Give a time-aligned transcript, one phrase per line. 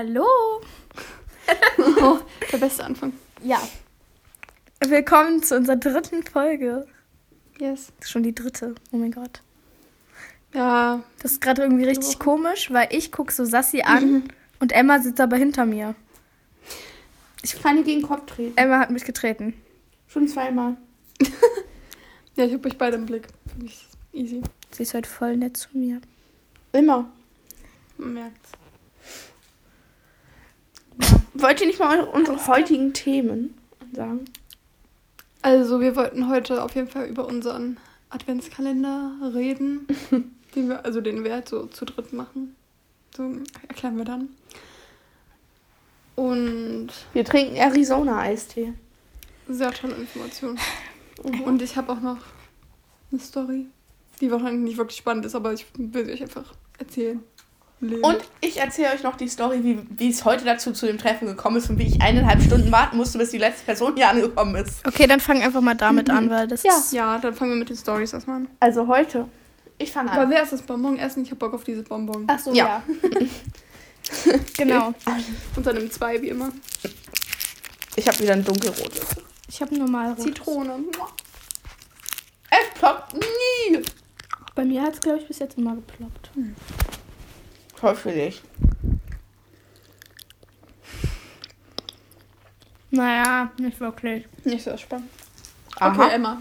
[0.00, 0.24] Hallo.
[1.78, 3.12] Oh, der beste Anfang.
[3.42, 3.60] Ja.
[4.82, 6.86] Willkommen zu unserer dritten Folge.
[7.58, 7.92] Yes.
[7.98, 8.76] Das ist schon die dritte.
[8.92, 9.42] Oh mein Gott.
[10.54, 14.24] Ja, Das ist gerade irgendwie richtig komisch, weil ich gucke so Sassi an
[14.58, 15.94] und Emma sitzt aber hinter mir.
[17.42, 18.56] Ich kann dir gegen den Kopf treten.
[18.56, 19.52] Emma hat mich getreten.
[20.08, 20.78] Schon zweimal.
[22.36, 23.28] ja ich habe euch beide im Blick.
[23.52, 24.42] Für mich ist easy.
[24.70, 26.00] Sie ist heute voll nett zu mir.
[26.72, 27.12] Immer.
[27.98, 28.52] Man merkt's.
[31.40, 33.54] Wollt ihr nicht mal unsere heutigen Themen
[33.92, 34.24] sagen?
[35.42, 37.78] Also, wir wollten heute auf jeden Fall über unseren
[38.10, 39.86] Adventskalender reden.
[40.54, 42.56] den wir, also den wir halt so zu dritt machen.
[43.16, 43.32] So
[43.68, 44.28] erklären wir dann.
[46.16, 48.74] Und Wir trinken Arizona-Eistee.
[49.48, 50.58] sehr tolle Informationen.
[51.44, 52.18] Und ich habe auch noch
[53.10, 53.66] eine Story,
[54.20, 57.22] die wahrscheinlich nicht wirklich spannend ist, aber ich will sie euch einfach erzählen.
[57.80, 58.02] Leben.
[58.04, 61.26] Und ich erzähle euch noch die Story, wie, wie es heute dazu zu dem Treffen
[61.26, 64.54] gekommen ist und wie ich eineinhalb Stunden warten musste, bis die letzte Person hier angekommen
[64.56, 64.86] ist.
[64.86, 66.76] Okay, dann fang einfach mal damit an, weil das Ja.
[66.76, 66.92] ist.
[66.92, 68.48] Ja, dann fangen wir mit den Stories erstmal an.
[68.60, 69.26] Also heute.
[69.78, 70.30] Ich fange Aber an.
[70.30, 71.22] wer ist das Bonbon essen?
[71.22, 72.24] Ich hab Bock auf diese Bonbon.
[72.26, 72.82] Ach so, Ja.
[72.86, 73.20] ja.
[74.58, 74.92] genau.
[75.56, 76.50] Und dann im 2 wie immer.
[77.96, 79.06] Ich habe wieder ein dunkelrotes.
[79.48, 80.20] Ich habe normal rot.
[80.20, 80.74] Zitrone.
[82.50, 83.82] Es ploppt nie.
[84.54, 86.30] Bei mir hat es, glaube ich, bis jetzt immer geploppt.
[87.80, 88.42] Toll für dich.
[92.90, 94.26] Naja, nicht wirklich.
[94.44, 95.08] Nicht so spannend.
[95.76, 96.04] Aha.
[96.04, 96.38] Okay, Emma,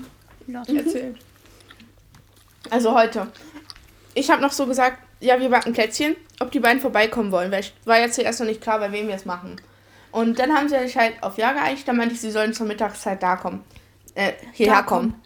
[0.47, 0.67] Los.
[0.67, 1.15] erzähl.
[2.69, 3.27] Also heute.
[4.15, 7.61] Ich habe noch so gesagt, ja, wir backen Plätzchen, ob die beiden vorbeikommen wollen, weil
[7.61, 9.61] ich war jetzt zuerst noch nicht klar, bei wem wir es machen.
[10.11, 12.65] Und dann haben sie sich halt auf Ja geeinigt, dann meinte ich, sie sollen zur
[12.65, 13.63] Mittagszeit da kommen.
[14.15, 15.21] Äh, hierher Da kommen.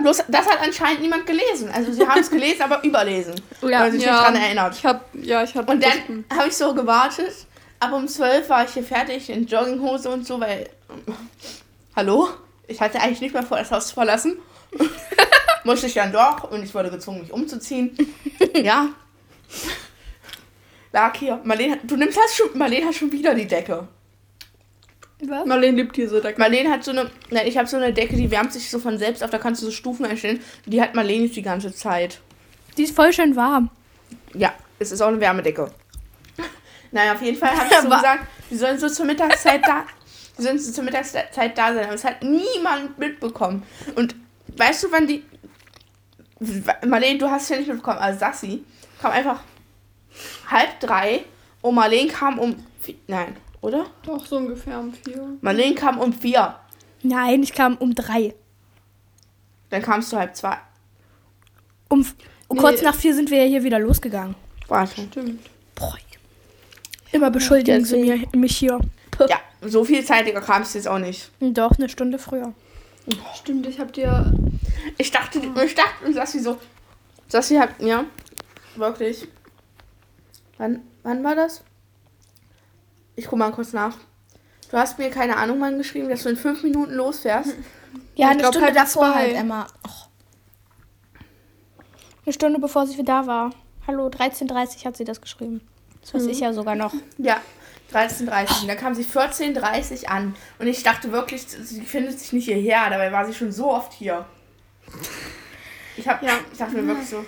[0.00, 1.70] Bloß, das hat anscheinend niemand gelesen.
[1.72, 3.34] Also sie haben es gelesen, aber überlesen.
[3.62, 4.74] Ja, weil sie sich nicht dran erinnert.
[4.76, 5.68] Ich hab, ja, ich hab.
[5.68, 7.34] Und dann habe ich so gewartet.
[7.80, 10.68] Ab um 12 war ich hier fertig in Jogginghose und so, weil.
[11.96, 12.28] Hallo?
[12.66, 14.38] Ich hatte eigentlich nicht mehr vor, das Haus zu verlassen.
[15.64, 17.96] Musste ich dann doch und ich wurde gezwungen, mich umzuziehen.
[18.54, 18.88] ja.
[20.92, 21.40] Lag hier.
[21.44, 22.56] Marlene, du nimmst das schon.
[22.56, 23.88] Marlene hat schon wieder die Decke.
[25.20, 25.46] Was?
[25.46, 26.40] Marlene liebt diese Decke.
[26.40, 27.10] Marlene hat so eine.
[27.30, 29.62] Ne, ich habe so eine Decke, die wärmt sich so von selbst auf, da kannst
[29.62, 30.40] du so Stufen einstellen.
[30.66, 32.20] Die hat Marlene die ganze Zeit.
[32.76, 33.70] Die ist voll schön warm.
[34.34, 35.70] Ja, es ist auch eine Wärmedecke.
[36.90, 39.84] Naja, auf jeden Fall habe ich so gesagt, wir sollen so zur Mittagszeit da.
[40.36, 41.84] Wir sollen so zur Mittagszeit da sein.
[41.84, 43.62] Aber es hat niemand mitbekommen.
[43.94, 44.16] Und
[44.56, 45.24] weißt du, wann die.
[46.86, 48.64] Marlene, du hast es ja nicht mitbekommen, also Sassi
[49.00, 49.40] kam einfach
[50.50, 51.24] halb drei
[51.62, 52.56] und Marlene kam um.
[53.06, 53.86] Nein, oder?
[54.04, 55.36] Doch, so ungefähr um vier.
[55.40, 56.54] Marlene kam um vier.
[57.02, 58.34] Nein, ich kam um drei.
[59.70, 60.58] Dann kamst du halb zwei.
[61.88, 62.06] Um
[62.50, 62.60] Nee.
[62.60, 64.36] kurz nach vier sind wir ja hier wieder losgegangen.
[64.68, 65.02] Warte.
[65.10, 65.40] Stimmt.
[65.74, 65.96] Boah.
[67.10, 68.78] Immer beschuldigen sie mir, mich hier.
[69.28, 71.30] Ja, so viel zeitiger kamst du jetzt auch nicht.
[71.40, 72.52] Doch, eine Stunde früher.
[73.34, 74.32] Stimmt, ich hab dir.
[74.98, 76.58] Ich dachte, ich dachte, und Sassi so.
[77.28, 78.04] Sassi hat mir
[78.76, 79.26] wirklich.
[80.58, 81.62] Wann, wann war das?
[83.16, 83.96] Ich guck mal kurz nach.
[84.70, 87.54] Du hast mir keine Ahnung wann geschrieben, dass du in fünf Minuten losfährst.
[88.16, 89.14] Ja, eine glaub, Stunde halb davor zwei.
[89.14, 89.66] halt, Emma.
[89.86, 90.08] Och.
[92.24, 93.50] Eine Stunde bevor sie da war.
[93.88, 95.60] Hallo, 13.30 hat sie das geschrieben.
[96.00, 96.92] Das weiß ich ja sogar noch.
[97.18, 97.40] Ja,
[97.92, 100.34] 13.30 Und Dann kam sie 14.30 an.
[100.60, 102.88] Und ich dachte wirklich, sie findet sich nicht hierher.
[102.90, 104.24] Dabei war sie schon so oft hier.
[105.96, 106.32] Ich, hab, Ja.
[106.52, 107.24] ich dachte mir wirklich so,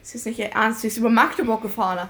[0.00, 0.80] das ist nicht ihr Ernst.
[0.80, 2.08] Sie ist über Magdeburg gefahren.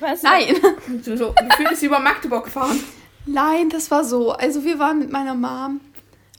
[0.00, 0.22] Was?
[0.22, 0.56] Nein!
[1.02, 2.78] So, so, gefühlt ist sie über Magdeburg gefahren.
[3.26, 4.32] Nein, das war so.
[4.32, 5.80] Also, wir waren mit meiner Mom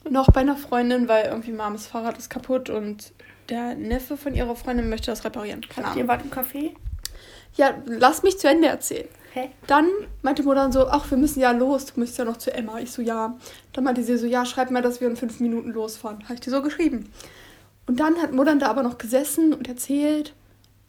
[0.08, 3.12] noch bei einer Freundin, weil irgendwie Mames Fahrrad ist kaputt und
[3.48, 5.60] der Neffe von ihrer Freundin möchte das reparieren.
[5.68, 6.08] Keine Ihr Ahnung.
[6.08, 6.70] wart im Café?
[7.56, 9.08] Ja, lass mich zu Ende erzählen.
[9.32, 9.50] Hä?
[9.66, 9.88] Dann
[10.22, 12.80] meinte Mutter dann so, ach, wir müssen ja los, du musst ja noch zu Emma.
[12.80, 13.36] Ich so, ja.
[13.72, 16.24] Dann meinte sie so, ja, schreib mal, dass wir in fünf Minuten losfahren.
[16.24, 17.12] Habe ich dir so geschrieben.
[17.86, 20.34] Und dann hat Mutter da aber noch gesessen und erzählt.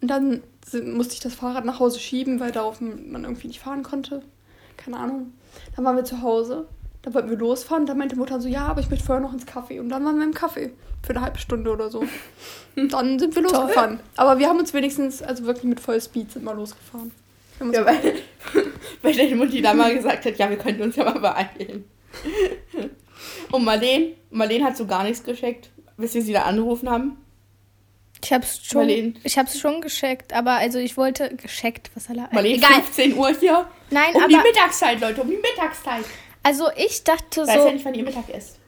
[0.02, 0.42] Und dann
[0.84, 4.22] musste ich das Fahrrad nach Hause schieben, weil darauf man irgendwie nicht fahren konnte.
[4.78, 5.34] Keine Ahnung.
[5.76, 6.68] Dann waren wir zu Hause.
[7.02, 7.86] Dann wollten wir losfahren.
[7.86, 9.80] Dann meinte Mutter so, ja, aber ich möchte vorher noch ins Café.
[9.80, 10.72] Und dann waren wir im Café.
[11.04, 12.04] Für eine halbe Stunde oder so.
[12.76, 14.00] Und dann sind wir losgefahren.
[14.18, 17.12] Aber wir haben uns wenigstens, also wirklich mit Vollspeed sind wir losgefahren.
[17.60, 18.16] Wir Ja, weil,
[19.02, 21.86] weil deine Mutti da mal gesagt hat, ja, wir könnten uns ja mal beeilen.
[23.52, 27.18] Und Marlene, Marlene hat so gar nichts gescheckt, bis wir sie da angerufen haben.
[28.24, 28.88] Ich hab's schon,
[29.24, 32.30] ich hab's schon gescheckt, aber also ich wollte gescheckt, was soll er?
[32.32, 32.82] Marlene, Egal.
[32.84, 33.66] 15 Uhr hier.
[33.90, 36.06] Nein, Um die aber Mittagszeit, Leute, um die Mittagszeit.
[36.44, 38.60] also ich dachte Ich weiß ja so, nicht, wann ihr Mittag isst.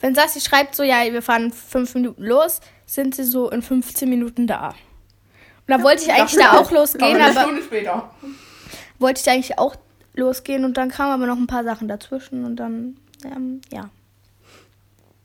[0.00, 4.08] wenn Sassi schreibt so, ja, wir fahren fünf Minuten los, sind sie so in 15
[4.08, 4.68] Minuten da.
[4.68, 4.74] Und
[5.68, 8.10] da wollte ich eigentlich da auch losgehen, eine aber Stunde später.
[8.98, 9.74] wollte ich eigentlich auch
[10.14, 13.90] losgehen und dann kamen aber noch ein paar Sachen dazwischen und dann, ähm, ja.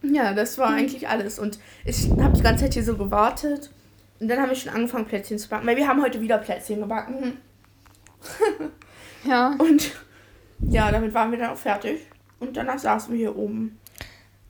[0.04, 1.38] Ja, das war eigentlich alles.
[1.40, 3.72] Und ich habe die ganze Zeit hier so gewartet.
[4.20, 5.66] Und dann habe ich schon angefangen, Plätzchen zu backen.
[5.68, 7.38] Weil wir haben heute wieder Plätzchen gebacken.
[9.24, 9.56] Ja.
[9.60, 9.92] Und
[10.68, 12.02] ja, damit waren wir dann auch fertig.
[12.40, 13.78] Und danach saßen wir hier oben.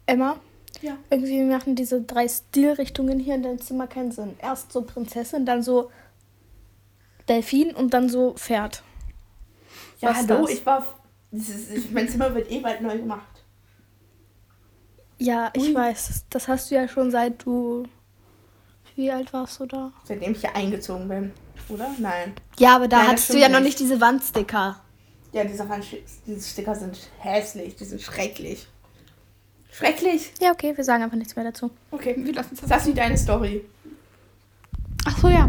[0.06, 0.38] Emma,
[0.82, 0.96] Ja.
[1.10, 4.36] irgendwie machen diese drei Stilrichtungen hier in deinem Zimmer keinen Sinn.
[4.42, 5.92] Erst so Prinzessin, dann so
[7.28, 8.82] Delfin und dann so Pferd.
[10.00, 10.52] Ja, Was hallo, das?
[10.52, 10.88] ich war.
[11.34, 13.28] Ist, ich, mein Zimmer wird eh bald neu gemacht.
[15.22, 15.76] Ja, ich Ui.
[15.76, 16.08] weiß.
[16.08, 17.84] Das, das hast du ja schon seit du.
[18.96, 19.92] Wie alt warst du da?
[20.04, 21.32] Seitdem ich hier eingezogen bin.
[21.70, 21.90] Oder?
[22.00, 22.34] Nein.
[22.58, 23.80] Ja, aber da Nein, das hattest du ja noch nicht.
[23.80, 24.82] nicht diese Wandsticker.
[25.32, 27.76] Ja, diese, Wandsti- diese Sticker sind hässlich.
[27.76, 28.68] Die sind schrecklich.
[29.72, 30.34] Schrecklich.
[30.42, 31.70] Ja, okay, wir sagen einfach nichts mehr dazu.
[31.92, 32.16] Okay.
[32.18, 33.64] Wir lassen es Sassi, deine Story.
[35.06, 35.48] Ach so, ja.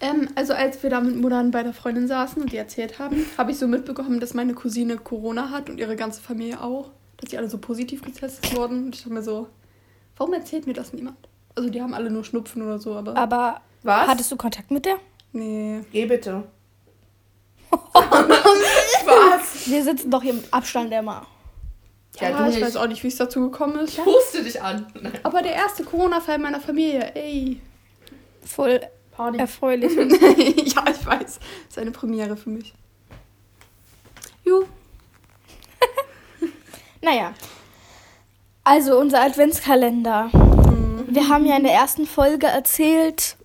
[0.00, 3.24] Ähm, also als wir da mit Muttern bei der Freundin saßen und die erzählt haben,
[3.36, 6.90] habe ich so mitbekommen, dass meine Cousine Corona hat und ihre ganze Familie auch.
[7.20, 8.86] Dass sie alle so positiv getestet wurden.
[8.86, 9.48] Und ich dachte mir so,
[10.16, 11.16] warum erzählt mir das niemand?
[11.54, 13.16] Also die haben alle nur Schnupfen oder so, aber...
[13.16, 14.08] Aber Was?
[14.08, 14.96] hattest du Kontakt mit der?
[15.32, 15.80] nee.
[15.92, 16.44] Geh bitte.
[19.04, 19.66] Was?
[19.68, 21.26] Wir sitzen doch hier im Abstand, Emma.
[22.20, 22.64] Ja, Ja, du ich nicht.
[22.64, 23.96] weiß auch nicht, wie es dazu gekommen ist.
[24.02, 24.86] Puste dich an.
[25.00, 25.12] Nein.
[25.22, 27.60] Aber der erste Corona-Fall meiner Familie, ey.
[28.44, 28.80] Voll
[29.12, 29.38] Party.
[29.38, 29.92] erfreulich.
[30.74, 31.38] ja, ich weiß.
[31.38, 31.38] Das
[31.68, 32.74] ist eine Premiere für mich.
[34.44, 34.64] Jo.
[37.02, 37.34] Naja.
[38.64, 40.30] Also unser Adventskalender.
[41.08, 43.36] Wir haben ja in der ersten Folge erzählt,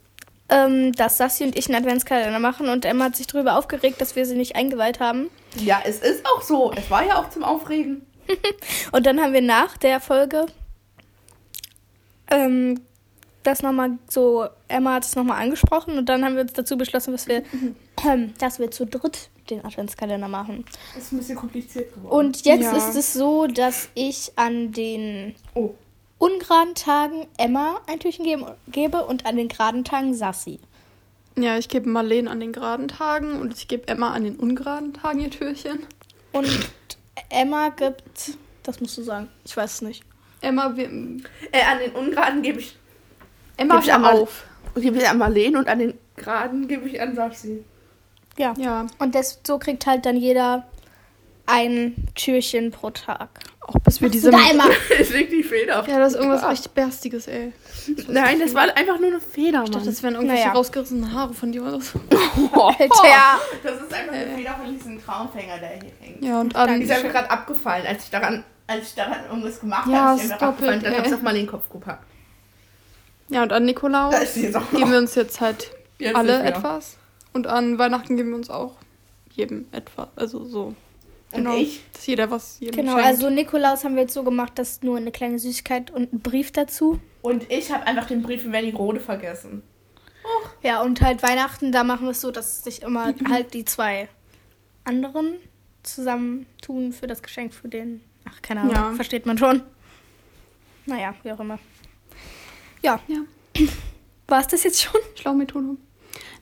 [0.49, 4.15] ähm, dass Sassi und ich einen Adventskalender machen und Emma hat sich darüber aufgeregt, dass
[4.15, 5.29] wir sie nicht eingeweiht haben.
[5.57, 6.71] Ja, es ist auch so.
[6.75, 8.05] Es war ja auch zum Aufregen.
[8.91, 10.47] Und dann haben wir nach der Folge
[12.31, 12.81] ähm,
[13.43, 17.11] das nochmal so, Emma hat es nochmal angesprochen und dann haben wir uns dazu beschlossen,
[17.11, 17.43] dass wir,
[18.05, 20.65] ähm, dass wir zu dritt den Adventskalender machen.
[20.93, 22.13] Das ist ein bisschen kompliziert geworden.
[22.27, 22.75] Und jetzt Ja.
[22.75, 25.73] ist es so, dass ich an den oh.
[26.17, 30.59] ungeraden Tagen Emma ein Türchen gebe, gebe und an den geraden Tagen Sassi.
[31.37, 34.93] Ja, ich gebe Marlene an den geraden Tagen und ich gebe Emma an den ungeraden
[34.93, 35.79] Tagen ihr Türchen.
[36.31, 36.47] Und
[37.29, 40.03] Emma gibt, das musst du sagen, ich weiß es nicht.
[40.41, 42.77] Emma, wir, Äh, an den Ungeraden gebe ich,
[43.57, 44.43] Emma, Gib ich einmal- auf.
[44.75, 47.63] gebe ich an Marlene und an den Geraden gebe ich an Sassi.
[48.37, 48.53] Ja.
[48.57, 50.65] Ja, Und das, so kriegt halt dann jeder
[51.47, 53.29] ein Türchen pro Tag.
[53.61, 54.31] auch bis wir diese...
[54.31, 54.65] Da Emma!
[54.99, 56.51] Es liegt die Feder auf Ja, das ist irgendwas Grab.
[56.53, 57.53] richtig Berstiges, ey.
[58.07, 59.71] Nein, das war einfach nur eine Feder, Ich Mann.
[59.73, 60.53] dachte, das wären irgendwelche Naja.
[60.55, 61.99] rausgerissenen Haare von dir oder so.
[62.09, 63.39] Alter!
[63.63, 66.23] Das ist einfach eine Feder von diesem Traumfänger, der hier hängt.
[66.23, 66.81] Ja, und Die an...
[66.81, 70.17] ist einfach gerade abgefallen, als ich daran, als ich daran irgendwas gemacht Ja, habe.
[70.19, 70.83] ist Ist einfach doppelt.
[70.83, 70.97] Dann ey.
[70.97, 72.03] habe ich auf mal den Kopf gepackt.
[73.29, 76.97] Ja, und an Nikolaus geben wir uns jetzt halt Jetzt alle etwas.
[77.35, 78.77] Und an Weihnachten geben wir uns auch
[79.33, 80.07] jedem etwas.
[80.15, 80.73] Also so.
[81.33, 81.81] Und ich?
[81.91, 83.05] Dass jeder was jedem Genau, schenkt.
[83.07, 86.53] also Nikolaus haben wir jetzt so gemacht, dass nur eine kleine Süßigkeit und ein Brief
[86.53, 87.01] dazu.
[87.21, 89.63] Und ich habe einfach den Brief von Wernigerode vergessen.
[90.63, 94.07] Ja, und halt Weihnachten, da machen wir es so, dass sich immer halt die zwei
[94.85, 95.33] anderen
[95.83, 97.99] zusammentun für das Geschenk für den.
[98.23, 98.93] Ach, keine Ahnung, Ja.
[98.93, 99.61] versteht man schon.
[100.85, 101.59] Naja, wie auch immer.
[102.81, 103.01] Ja.
[103.07, 103.19] Ja.
[104.29, 105.01] War es das jetzt schon?
[105.15, 105.75] Schlaumethode.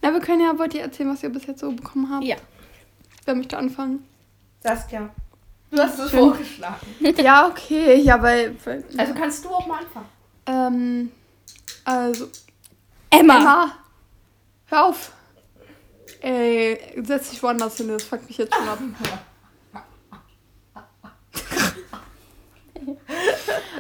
[0.03, 2.25] Na, wir können ja, wollt ihr erzählen, was ihr bis jetzt so bekommen habt?
[2.25, 2.36] Ja.
[3.24, 4.05] Wer möchte anfangen?
[4.62, 5.10] Saskia.
[5.72, 6.75] Du hast es vorgeschlagen.
[7.17, 8.01] ja, okay.
[8.01, 8.53] Ja, weil...
[8.65, 10.05] weil Also kannst du auch mal anfangen.
[10.45, 11.12] ähm,
[11.86, 12.27] also...
[13.10, 13.38] Emma!
[13.38, 13.72] Emma!
[14.65, 15.13] Hör auf!
[16.19, 18.79] Ey, setz dich woanders hin, das fuckt mich jetzt schon ab.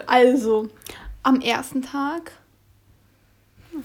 [0.05, 0.69] Also,
[1.23, 2.31] am ersten Tag.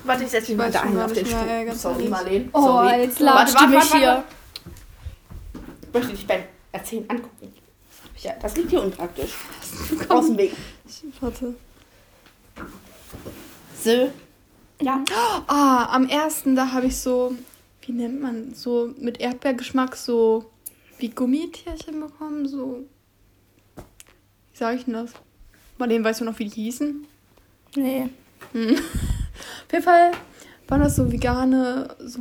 [0.05, 1.65] Warte, ich setze mich Ich mal da schon hin gar auf den Stuhl.
[1.67, 2.09] ganz Sorry.
[2.09, 2.49] Marlene.
[2.53, 3.01] Oh, Sorry.
[3.03, 4.25] jetzt So, latscht warte, warte, mich warte, hier.
[5.83, 7.53] Ich möchte dich beim Erzählen angucken.
[8.21, 9.33] Ja, das liegt hier unpraktisch.
[10.09, 10.53] Aus dem Weg.
[11.21, 11.55] Warte.
[13.83, 14.11] So.
[14.81, 15.05] Ja.
[15.47, 17.35] Ah, am ersten, da habe ich so,
[17.83, 20.51] wie nennt man, so mit Erdbeergeschmack so
[20.99, 22.85] wie Gummitierchen bekommen, so.
[24.53, 25.13] Wie sage ich denn das?
[25.79, 27.07] Marlene, weißt du noch, wie die hießen?
[27.77, 28.09] Nee.
[29.67, 30.11] Auf jeden Fall
[30.69, 32.21] waren das so vegane, so,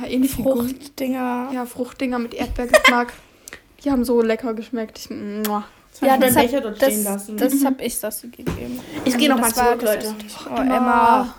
[0.00, 0.68] ja, ähnlich wie Gummi.
[0.70, 1.50] Fruchtdinger.
[1.52, 3.12] Ja, Fruchtdinger mit Erdbeergeschmack.
[3.84, 4.98] die haben so lecker geschmeckt.
[4.98, 5.64] Ich, muah.
[6.02, 7.36] Ja, das, das hab, Becher dort das, stehen lassen.
[7.38, 8.80] das hab ich das gegeben.
[9.06, 10.14] Ich gehe noch das mal war- zurück, das Leute.
[10.50, 11.34] Oh, Emma.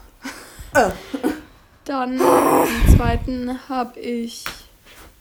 [0.73, 0.89] Äh.
[1.85, 4.43] Dann am zweiten habe ich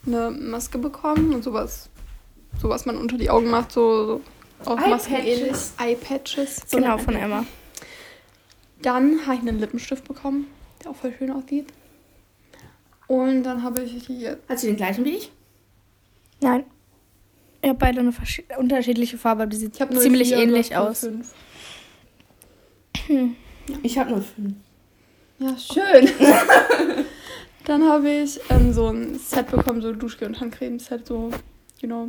[0.07, 1.91] eine Maske bekommen und sowas,
[2.61, 4.21] so was man unter die Augen macht, so,
[4.65, 5.75] so auch Eye-Patches.
[5.79, 6.63] Eye-Patches.
[6.71, 7.45] Genau, von Emma.
[8.83, 10.47] Dann habe ich einen Lippenstift bekommen,
[10.83, 11.67] der auch voll schön aussieht.
[13.07, 14.43] Und dann habe ich jetzt.
[14.49, 15.33] Hast du den gleichen wie ich?
[16.41, 16.65] Nein.
[17.63, 18.13] Ihr habt beide eine
[18.59, 21.09] unterschiedliche Farbe, aber die sieht Ich habe ziemlich ähnlich aus.
[23.83, 24.55] Ich habe nur fünf.
[25.39, 26.09] Ja, schön.
[27.65, 31.31] Dann habe ich ähm, so ein Set bekommen, so Duschgel und Handcreme-Set, so,
[31.81, 32.09] genau.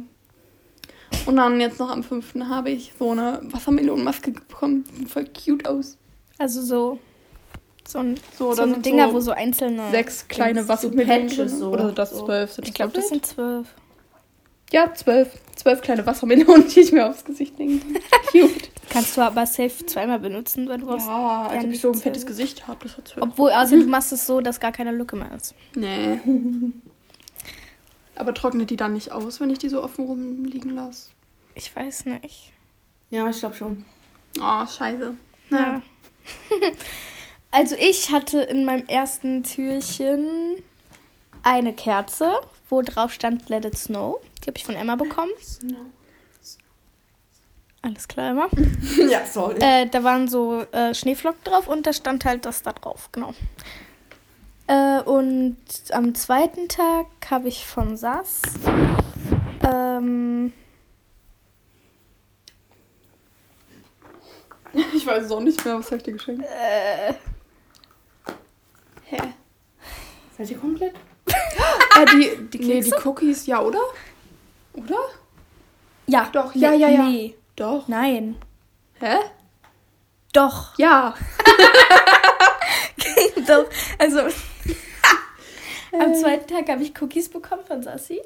[1.26, 2.36] Und dann jetzt noch am 5.
[2.48, 4.86] habe ich so eine Wassermelonenmaske bekommen.
[4.96, 5.98] Sieht voll cute aus.
[6.40, 7.00] Also so,
[7.88, 9.90] so, ein, So, so, sind Dinger, so wo so einzelne.
[9.92, 11.50] Sechs kleine Wassermelonen.
[11.50, 11.72] So.
[11.72, 12.26] Oder das So.
[12.26, 13.68] zwölf sind Ich glaube, das sind zwölf.
[14.72, 15.30] Ja, zwölf.
[15.56, 18.02] Zwölf kleine Wassermelonen, die ich mir aufs Gesicht legen kann.
[18.32, 18.70] Cute.
[18.90, 21.08] Kannst du aber safe zweimal benutzen, weil du hast.
[21.08, 22.04] Ja, als ob ich so ein zwölf.
[22.04, 22.80] fettes Gesicht habe.
[22.84, 23.24] Das hat zwölf.
[23.26, 25.56] Obwohl, also du machst es so, dass gar keine Lücke mehr ist.
[25.76, 26.20] Nee.
[28.16, 31.10] Aber trocknet die dann nicht aus, wenn ich die so offen rumliegen lasse?
[31.56, 32.52] Ich weiß nicht.
[33.10, 33.86] Ja, ich glaube schon.
[34.40, 35.14] Oh, scheiße.
[35.52, 35.82] Ja.
[37.52, 40.28] also ich hatte in meinem ersten Türchen
[41.44, 44.20] eine Kerze, wo drauf stand Let It Snow.
[44.44, 45.32] Die habe ich von Emma bekommen.
[47.82, 48.50] Alles klar, Emma.
[49.10, 49.60] ja, sorry.
[49.60, 53.34] Äh, da waren so äh, Schneeflocken drauf und da stand halt das da drauf, genau.
[54.68, 55.58] Äh, und
[55.92, 58.42] am zweiten Tag habe ich von Sass
[59.66, 60.52] ähm,
[64.94, 66.44] Ich weiß es auch nicht mehr, was habe ich dir geschenkt?
[66.46, 67.14] äh,
[69.06, 69.18] Hä?
[70.38, 70.94] Seid ihr komplett?
[71.26, 72.94] Äh, die, die, nee, die?
[73.04, 73.80] Cookies, ja, oder?
[74.74, 75.00] Oder?
[76.08, 77.04] ja, Doch, ja, ja, ja.
[77.04, 77.88] Nee, Doch.
[77.88, 78.36] nein,
[79.00, 79.18] Hä?
[80.34, 80.78] doch.
[80.78, 81.16] Ja.
[83.48, 83.66] Doch,
[83.98, 84.20] also
[85.94, 88.22] am zweiten Tag habe ich Cookies bekommen von Sassi.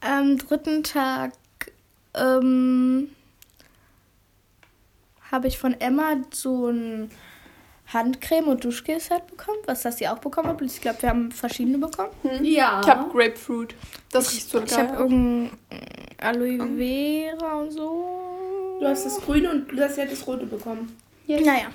[0.00, 1.32] Am dritten Tag
[2.14, 3.10] ähm,
[5.30, 7.10] habe ich von Emma so ein
[7.92, 10.60] Handcreme und Duschgel-Set bekommen, was Sassi auch bekommen hat.
[10.62, 12.10] Ich glaube, wir haben verschiedene bekommen.
[12.42, 12.80] Ja.
[12.82, 13.74] Ich habe Grapefruit.
[14.10, 14.88] Das riecht so Ich geil.
[14.88, 15.50] habe irgendein
[16.18, 18.78] Aloe Vera und so.
[18.80, 20.96] Du hast das Grüne und du hast ja das Rote bekommen.
[21.28, 21.68] Naja,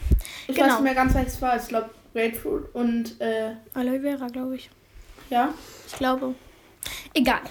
[0.47, 0.67] Ich Genau.
[0.67, 1.55] weiß nicht mehr ganz, welches war.
[1.57, 4.69] Ich glaube Grapefruit und äh, Aloe Vera, glaube ich.
[5.29, 5.53] ja.
[5.87, 6.35] Ich glaube.
[7.13, 7.41] Egal.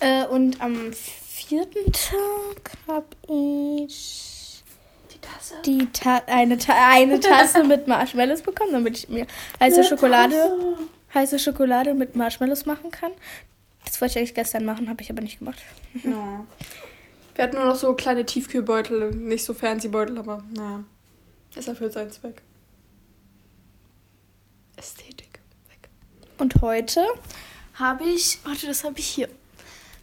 [0.00, 4.31] Äh, und am vierten Tag habe ich
[5.42, 5.62] Tasse.
[5.66, 9.26] die Ta eine, Ta eine Tasse mit Marshmallows bekommen, damit ich mir
[9.60, 10.36] heiße Schokolade,
[11.12, 13.12] heiße Schokolade mit Marshmallows machen kann.
[13.84, 15.58] Das wollte ich eigentlich gestern machen, habe ich aber nicht gemacht.
[16.04, 16.46] Ja.
[17.34, 20.84] Wir hatten nur noch so kleine Tiefkühlbeutel, nicht so fancy Beutel, aber naja.
[21.56, 22.42] Es erfüllt seinen Zweck.
[24.76, 25.40] Ästhetik.
[25.68, 25.88] Weg.
[26.36, 27.02] Und heute
[27.74, 29.30] habe ich, warte, das habe ich hier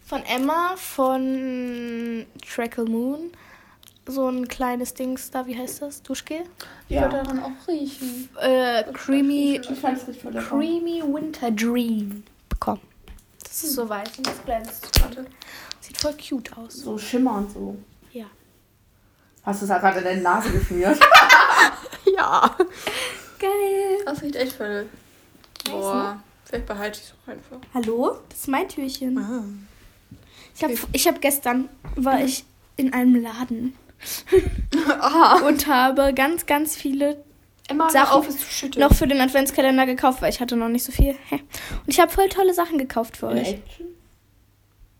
[0.07, 3.31] von Emma von Trackle Moon
[4.09, 6.01] so ein kleines Dings da, wie heißt das?
[6.01, 6.41] Duschgel?
[6.87, 7.01] Ja.
[7.01, 7.07] Ja.
[7.07, 8.29] daran auch riechen.
[8.39, 10.33] Äh, creamy Ich fand es voll.
[10.33, 12.81] Creamy Winter Dream bekommen.
[13.43, 15.01] Das ist so weiß und das glänzt.
[15.01, 15.25] Warte.
[15.79, 16.73] Sieht voll cute aus.
[16.73, 17.77] So schimmernd so.
[18.11, 18.25] Ja.
[19.43, 20.99] Hast du es gerade in deine Nase geschmiert?
[22.15, 22.55] Ja.
[23.39, 24.03] Geil.
[24.05, 24.89] Das riecht echt voll.
[25.69, 26.21] Boah.
[26.43, 27.57] Vielleicht behalte ich es auch einfach.
[27.73, 28.17] Hallo?
[28.27, 29.17] Das ist mein Türchen.
[29.17, 29.43] Ah.
[30.55, 32.43] Ich habe ich hab gestern, war ich
[32.75, 33.73] in einem Laden
[34.99, 35.45] Aha.
[35.47, 37.23] und habe ganz, ganz viele
[37.67, 38.27] Emma, Sachen auf,
[38.77, 41.15] noch für den Adventskalender gekauft, weil ich hatte noch nicht so viel.
[41.29, 41.35] Hä?
[41.35, 43.49] Und ich habe voll tolle Sachen gekauft für In euch.
[43.53, 43.85] Action?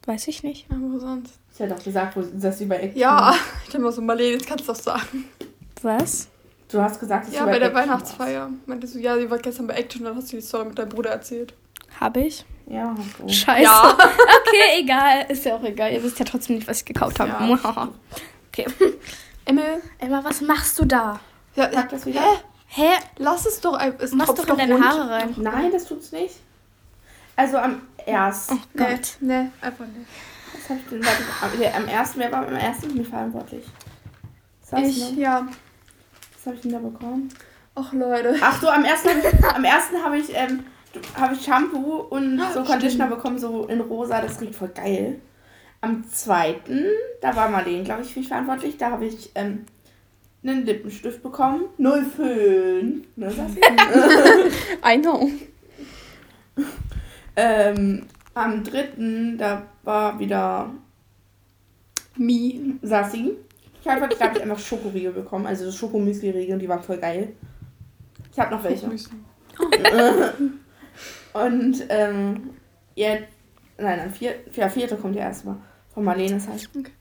[0.06, 0.68] Weiß ich nicht.
[0.70, 1.40] Ja, wo sonst?
[1.54, 3.00] Ich hätte auch gesagt, wo das über Action.
[3.00, 3.36] Ja,
[3.68, 5.26] ich habe mal so, Marlene, jetzt kannst du das sagen.
[5.82, 6.28] Was?
[6.72, 8.50] Du hast gesagt, dass Ja, du bei der Action Weihnachtsfeier.
[8.66, 10.90] Meinte so, ja, sie war gestern bei Action, dann hast du die Story mit deinem
[10.90, 11.54] Bruder erzählt.
[12.00, 12.46] Habe ich?
[12.68, 13.28] Ja, du.
[13.28, 13.64] Scheiße.
[13.64, 13.98] Ja.
[14.50, 15.26] Okay, egal.
[15.30, 15.92] Ist ja auch egal.
[15.94, 17.30] Ihr wisst ja trotzdem nicht, was ich gekauft habe.
[17.30, 17.90] Ja.
[18.50, 18.66] Okay.
[19.46, 21.20] Emil, Emma, was machst du da?
[21.56, 22.22] ja, Sag das wieder.
[22.22, 22.28] Hä?
[22.68, 22.90] Hä?
[23.18, 24.86] Lass es doch ein- es Mach tropft doch in deine rund.
[24.86, 25.34] Haare rein.
[25.38, 26.36] Nein, das tut's nicht.
[27.36, 28.56] Also am ersten.
[28.56, 29.18] Oh Nee, Gott.
[29.22, 30.08] nee, einfach nicht.
[30.54, 31.04] Was hab ich denn?
[31.04, 33.66] Warte, am, der- am ersten, wer war am ersten für mich verantwortlich?
[34.70, 35.22] Was, Ich, ne?
[35.22, 35.48] ja.
[36.36, 37.30] Was habe ich denn da bekommen?
[37.76, 38.36] Ach, Leute.
[38.42, 39.10] Ach so, am ersten,
[39.56, 40.66] am ersten habe ich, ähm,
[41.16, 45.20] habe ich Shampoo und so Conditioner bekommen, so in rosa, das riecht voll geil.
[45.82, 46.86] Am zweiten,
[47.22, 49.66] da war Marlene, glaube ich, für mich verantwortlich, da habe ich ähm,
[50.44, 51.66] einen Lippenstift bekommen.
[51.78, 53.08] 05.
[53.16, 53.62] Ne, Sassi?
[54.86, 55.30] I know.
[57.36, 60.70] ähm, am dritten, da war wieder
[62.18, 62.78] Me.
[62.82, 63.38] Sassi.
[63.82, 67.34] Ich habe, glaube ich, einfach Schokoriegel bekommen, also so Schokomüsli-Riegel, und die waren voll geil.
[68.32, 68.90] Ich habe noch welche.
[71.34, 72.50] Und ähm,
[72.96, 73.20] ihr,
[73.78, 75.58] nein, am vier, ja, vierte kommt ja erstmal.
[76.00, 76.70] Von Marlenes halt.
[76.78, 76.92] Okay.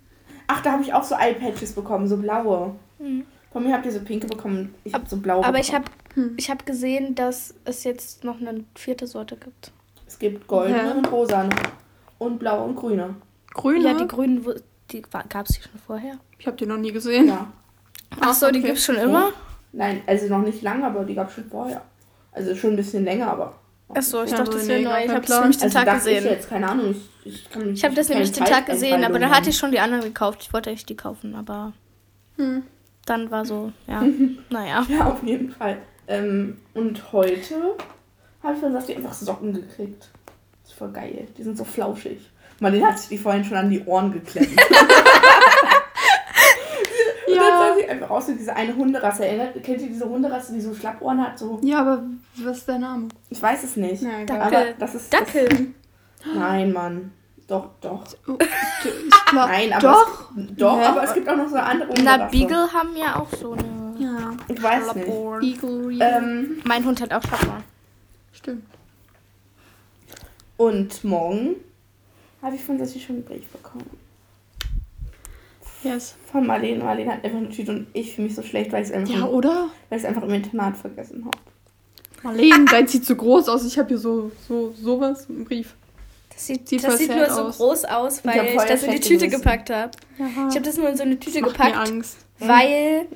[0.47, 2.75] Ach, da habe ich auch so Eyepatches bekommen, so blaue.
[2.99, 3.25] Hm.
[3.53, 4.75] Von mir habt ihr so pinke bekommen.
[4.85, 5.85] Ich habe so blaue Aber ich bekommen.
[6.15, 6.35] habe Hm.
[6.37, 9.73] ich hab gesehen, dass es jetzt noch eine vierte Sorte gibt.
[10.07, 10.93] Es gibt goldene Ja.
[10.93, 11.51] und rosane.
[12.19, 13.15] und blaue und grüne.
[13.55, 13.85] Grüne?
[13.85, 14.55] Ja, die grünen, wo-
[14.91, 16.15] die gab es die schon vorher.
[16.39, 17.29] ich habe die noch nie gesehen.
[17.29, 17.47] Ja.
[18.21, 18.69] Ach so, die okay.
[18.69, 19.31] gibt's schon immer?
[19.73, 21.83] Nein, also noch nicht lange, aber die gab es schon vorher.
[22.33, 23.55] Also schon ein bisschen länger, aber.
[23.95, 25.05] Ach so, ich Ja, dachte, das wäre neu.
[25.05, 26.31] Ich habe das nämlich den Also Tag dachte ich gesehen.
[26.33, 29.51] jetzt, keine Ahnung, ich, ich Ich habe das nämlich den Tag gesehen, aber dann hatte
[29.51, 30.41] ich schon die anderen gekauft.
[30.43, 31.73] Ich wollte echt die kaufen, aber
[32.37, 32.63] Hm.
[33.07, 34.03] dann war so, ja,
[34.51, 34.85] naja.
[34.89, 35.79] Ja, auf jeden Fall.
[36.07, 37.55] Ähm, und heute
[38.43, 40.09] habe ich von Sassi einfach Socken gekriegt.
[40.63, 41.27] Das ist voll geil.
[41.37, 42.19] Die sind so flauschig.
[42.61, 44.49] Marlene hat sich die vorhin schon an die Ohren geklemmt.
[47.89, 47.95] Ja.
[47.95, 49.27] einfach aus wie diese eine Hunderasse.
[49.27, 51.39] Erinnert, kennt ihr diese Hunderasse, die so Schlappohren hat?
[51.39, 52.03] So, ja, aber
[52.37, 53.09] was ist der Name?
[53.31, 54.03] ich weiß es nicht.
[54.03, 54.39] Na, egal.
[54.39, 54.57] Dackel.
[54.59, 55.13] Aber das ist.
[55.13, 55.49] Dackel.
[55.49, 57.13] Das, nein, Mann.
[57.47, 58.05] Doch, doch.
[58.27, 60.31] Oh, ich glaub, Nein, aber doch.
[60.37, 60.85] Es, doch, Hä?
[60.85, 62.31] aber es gibt auch noch so eine andere Na, Hunderasse.
[62.39, 63.95] Beagle haben ja auch so eine.
[63.99, 64.33] Ja.
[64.49, 65.05] Ich weiß nicht.
[65.07, 65.43] Schlappohren.
[65.43, 66.19] Eagle Reader.
[66.19, 67.65] Ähm, Mein Hund hat auch Schlappohren.
[68.33, 68.65] Stimmt.
[70.59, 71.57] und morgen
[72.43, 73.89] habe ich von Sassi schon einen Brief bekommen.
[75.89, 76.15] Yes.
[76.31, 76.83] Von Marlene.
[76.85, 79.15] Marlene hat einfach eine Tüte und ich fühle mich so schlecht, weil ich es einfach,
[79.15, 79.69] Ja, oder?
[79.91, 81.39] weil einfach im Internat vergessen habe.
[82.23, 83.65] Marlene, dein sieht so groß aus.
[83.65, 85.75] Ich habe hier so, so sowas, einen Brief.
[86.31, 87.57] Das sieht, Sieht das sieht nur so aus.
[87.57, 89.43] groß aus, weil ich, voll das in die Tüte gewissen.
[89.43, 89.91] gepackt habe.
[90.19, 92.17] Ich habe das nur in so eine Tüte Macht mir gepackt, Angst.
[92.39, 93.07] weil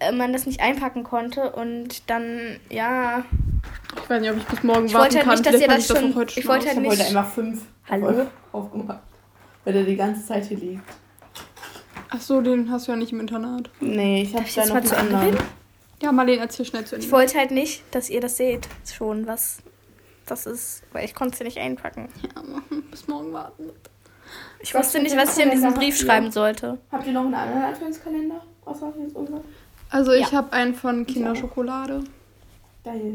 [0.00, 3.24] äh, man das nicht einpacken konnte und dann, ja.
[4.02, 5.34] Ich weiß nicht, ob ich bis morgen Ich warten wollte halt kann.
[5.34, 6.40] nicht, dass Vielleicht ihr das ich schon- ich schon wollte.
[6.40, 8.26] Ich halt habe heute nicht- einfach fünf Hallo?
[8.52, 9.00] aufgemacht.
[9.64, 10.82] Weil der die ganze Zeit hier liegt.
[12.10, 13.70] Ach so, den hast du ja nicht im Internat.
[13.80, 15.38] Nee, ich da jetzt noch mal zu Ende anderen.
[16.02, 17.06] Ja, Marlene, erzähl schnell zu Ende.
[17.06, 19.58] Ich wollte halt nicht, dass ihr das seht, schon, was
[20.26, 22.08] das ist, weil ich konnte es ja nicht einpacken.
[22.22, 22.42] ja,
[22.90, 23.64] bis morgen warten.
[24.60, 26.06] Ich Was wusste nicht, was ich in diesem Kalender Brief ihr?
[26.06, 26.78] schreiben sollte.
[26.92, 28.42] Habt ihr noch einen anderen Adventskalender?
[28.64, 29.40] Außer jetzt unseren?
[29.90, 30.38] Also ich Ja.
[30.38, 31.04] habe einen von.
[31.06, 32.04] Kinderschokolade.
[32.84, 33.14] Geil.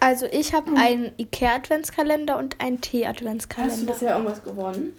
[0.00, 3.92] Also ich habe einen Ikea-Adventskalender und einen Hast du Tee-Adventskalender.
[3.92, 4.92] bisher irgendwas gewonnen?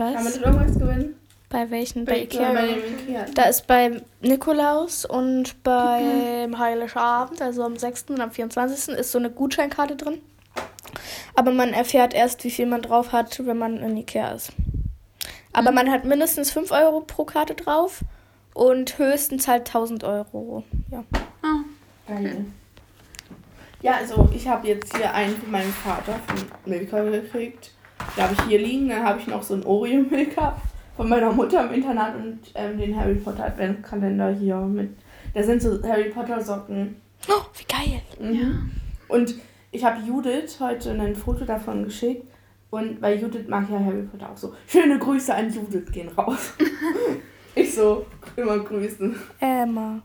[0.00, 0.34] Kann man Was?
[0.34, 1.14] nicht irgendwas gewinnen?
[1.50, 2.04] Bei welchen?
[2.06, 2.52] Bei Ikea?
[2.54, 3.26] bei dem Ikea.
[3.34, 8.04] Da ist beim Nikolaus und beim Heiligabend, also am 6.
[8.08, 8.94] und am 24.
[8.96, 10.22] ist so eine Gutscheinkarte drin.
[11.34, 14.52] Aber man erfährt erst, wie viel man drauf hat, wenn man in Ikea ist.
[15.52, 18.00] Aber man hat mindestens 5 Euro pro Karte drauf
[18.54, 20.64] und höchstens halt 1000 Euro.
[20.90, 21.04] Ja.
[21.42, 21.60] Ah,
[22.08, 22.46] Geil.
[23.82, 27.72] Ja, also ich habe jetzt hier einen von meinem Vater von Milka gekriegt.
[28.16, 28.88] Da habe ich hier liegen.
[28.88, 30.60] Dann habe ich noch so einen Oreo-Milka
[30.96, 34.90] von meiner Mutter im Internat und ähm, den Harry Potter Adventskalender hier mit.
[35.34, 36.96] Da sind so Harry Potter Socken.
[37.28, 38.02] Oh, wie geil.
[38.20, 38.70] Mhm.
[39.08, 39.34] Und
[39.70, 42.26] ich habe Judith heute ein Foto davon geschickt.
[42.70, 44.54] Und weil Judith mag ja Harry Potter auch so.
[44.68, 46.54] Schöne Grüße an Judith gehen raus.
[47.54, 50.00] ich so, immer grüßen, Emma.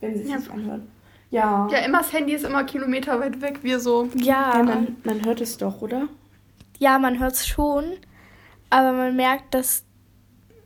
[0.00, 0.38] wenn sie Ja.
[0.38, 0.88] sich anhören.
[1.30, 1.68] Ja.
[1.70, 3.60] Ja, Emmas Handy ist immer Kilometer weit weg.
[3.62, 4.08] Wir so.
[4.16, 6.08] Ja, Ja, man, man hört es doch, oder?
[6.82, 7.84] Ja man hört es schon,
[8.70, 9.84] aber man merkt, dass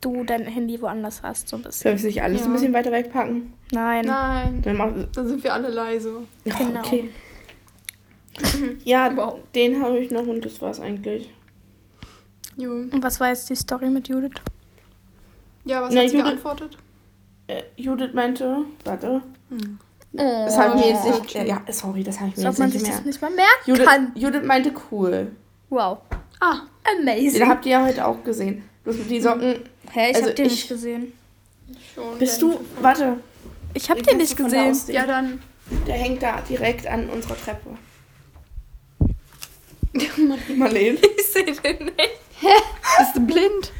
[0.01, 1.83] du dein Handy woanders hast, so ein bisschen.
[1.83, 2.45] Soll ich nicht alles Ja.
[2.47, 3.53] ein bisschen weiter wegpacken?
[3.71, 4.05] Nein.
[4.05, 4.61] Nein.
[4.61, 6.21] Dann mach, Dann sind wir alle leise.
[6.43, 6.79] Genau.
[6.79, 7.09] Okay.
[8.83, 9.39] Ja, Wow.
[9.55, 11.31] den habe ich noch und das war's eigentlich.
[12.55, 12.71] Jo.
[12.71, 14.31] Und was war jetzt die Story mit Judith?
[15.65, 16.77] Ja, was Na, hat sie Judith- geantwortet?
[17.47, 19.79] Äh, Judith meinte, warte, Hm.
[20.13, 21.19] das habe ich mir jetzt Oh.
[21.19, 21.33] nicht.
[21.33, 22.97] Ja, sorry, das habe ich mir Als ob jetzt man nicht sich mehr.
[22.97, 24.11] das nicht mal merken Judith, kann.
[24.15, 25.31] Judith meinte cool.
[25.69, 25.99] Wow.
[26.39, 26.61] Ah,
[26.99, 27.33] Amazing.
[27.39, 28.63] Den habt ihr ja heute auch gesehen.
[28.83, 29.59] Bloß mit die Socken.
[29.91, 31.13] Hä, ich Also hab den ich- nicht gesehen.
[31.93, 32.17] schon.
[32.19, 32.59] Bist du.
[32.81, 33.17] Warte.
[33.73, 34.75] Ich hab Den den nicht gesehen.
[34.87, 35.41] Ja, dann.
[35.85, 37.71] Der hängt da direkt an unserer Treppe.
[40.55, 40.97] Marlene.
[41.17, 41.97] Ich sehe den nicht.
[42.97, 43.71] Bist du blind?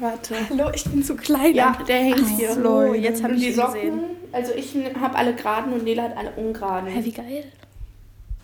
[0.00, 0.34] Warte.
[0.50, 1.54] Hallo, ich bin zu klein.
[1.54, 2.54] Ja, der hängt Ach hier.
[2.54, 4.00] so, jetzt hab Und ich die ihn Socken, gesehen.
[4.32, 6.88] also ich habe alle geraden und Nela hat alle ungeraden.
[6.88, 7.44] Hä, wie geil.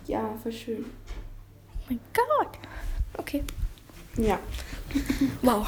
[0.07, 0.85] Ja, voll schön.
[0.85, 2.57] Oh mein Gott.
[3.17, 3.43] Okay.
[4.17, 4.39] Ja.
[5.41, 5.67] Wow.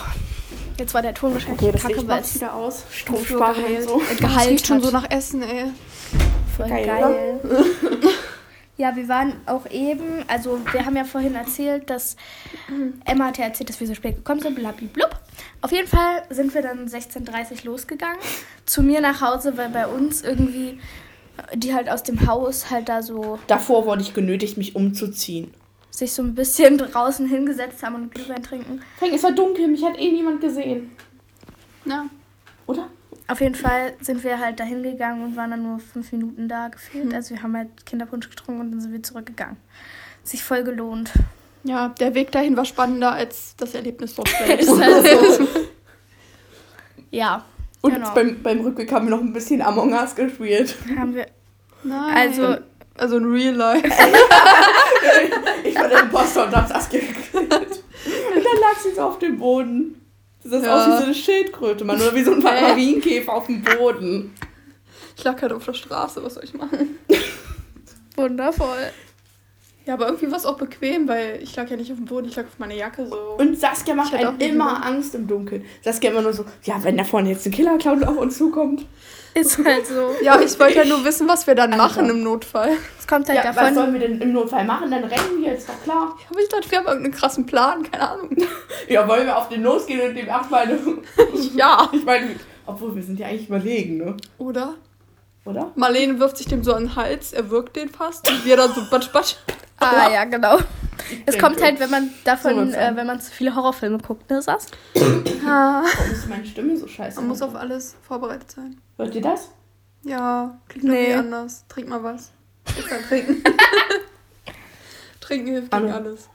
[0.78, 2.84] Jetzt war der Ton wahrscheinlich Okay, das kacke, Licht weil es wieder aus.
[2.92, 4.02] Stromsparen und so.
[4.02, 5.66] äh, geheilt riecht schon so nach Essen, ey.
[6.56, 7.40] Voll Geil, geil.
[8.78, 12.16] ja, wir waren auch eben, also wir haben ja vorhin erzählt, dass
[13.06, 15.20] Emma hat ja erzählt, dass wir so spät gekommen sind, blablablub.
[15.62, 18.20] Auf jeden Fall sind wir dann 16.30 Uhr losgegangen.
[18.66, 20.80] Zu mir nach Hause, weil bei uns irgendwie
[21.54, 25.54] die halt aus dem Haus halt da so Davor wurde ich genötigt, mich umzuziehen.
[25.98, 28.82] Sich so ein bisschen draußen hingesetzt haben und Glühwein trinken.
[29.00, 30.92] Frank, es war dunkel, mich hat eh niemand gesehen.
[31.86, 32.06] Ja.
[32.68, 32.88] Oder?
[33.30, 36.68] Auf jeden Fall sind wir halt dahin gegangen und waren dann nur fünf Minuten da
[36.70, 37.14] gefühlt.
[37.14, 39.58] Also wir haben halt Kinderpunsch getrunken und dann sind wir zurückgegangen.
[40.24, 41.12] Sich voll gelohnt.
[41.64, 44.70] Ja, der Weg dahin war spannender als das Erlebnis dort selbst.
[44.70, 45.48] Ist halt so.
[47.12, 47.44] ja,
[47.82, 48.14] Und Genau.
[48.14, 50.76] beim, beim Rückweg haben wir noch ein bisschen Among Us gespielt.
[50.98, 51.28] haben wir.
[51.84, 52.16] Nein.
[52.16, 52.58] Also,
[52.98, 53.90] also in real life.
[55.63, 57.34] Ich war der Imposter und hab Saskia gekillt.
[57.36, 60.02] Und dann lag sie so auf dem Boden.
[60.43, 60.76] Das sah Ja.
[60.76, 62.00] aus wie so eine Schildkröte, Mann.
[62.02, 64.34] Oder wie so ein Marienkäfer auf dem Boden.
[65.17, 66.98] Ich lag halt auf der Straße, was soll ich machen?
[68.15, 68.91] Wundervoll.
[69.86, 72.28] Ja, aber irgendwie war es auch bequem, weil ich lag ja nicht auf dem Boden,
[72.28, 73.15] ich lag auf meiner Jacke so.
[73.38, 74.86] Und Saskia macht einem nicht immer.
[74.86, 75.63] Angst im Dunkeln.
[75.82, 78.86] Saskia immer nur so, ja, wenn da vorne jetzt ein Killerclown auf uns zukommt.
[79.39, 80.15] Ist halt so.
[80.23, 81.84] Ja, ich wollte ja nur wissen, was wir dann Alter.
[81.84, 82.71] machen im Notfall.
[83.00, 83.76] Es kommt halt Ja, was davon.
[83.76, 84.89] sollen wir denn im Notfall machen?
[84.91, 86.17] Dann rennen wir, ist doch klar.
[86.30, 88.30] Aber ich dachte, wir haben irgendeinen krassen Plan, keine Ahnung.
[88.89, 90.80] Ja, wollen wir auf den losgehen und dem erstmal eine...
[91.56, 91.89] Ja.
[91.91, 94.15] Ich meine, obwohl wir sind ja eigentlich überlegen, ne?
[94.38, 94.76] Oder?
[95.48, 95.72] Oder?
[95.76, 98.74] Marlene wirft sich dem so an den Hals, er wirkt den fast und wir dann
[98.74, 99.36] so batsch batsch.
[99.80, 100.58] Ah, ja, genau.
[101.28, 104.42] Es kommt halt, wenn man So davon, äh, wenn man zu viele Horrorfilme guckt, ne,
[104.42, 104.66] Sass?
[105.46, 107.18] Ah, Warum ist meine Stimme so scheiße?
[107.20, 108.82] man muss auf alles vorbereitet sein.
[108.98, 109.52] Hört ihr das?
[110.02, 111.12] Ja, klingt Nee.
[111.12, 111.64] irgendwie anders.
[111.70, 112.32] Trink mal was.
[112.78, 113.44] Ich kann trinken.
[115.22, 116.28] trinken hilft gegen alles.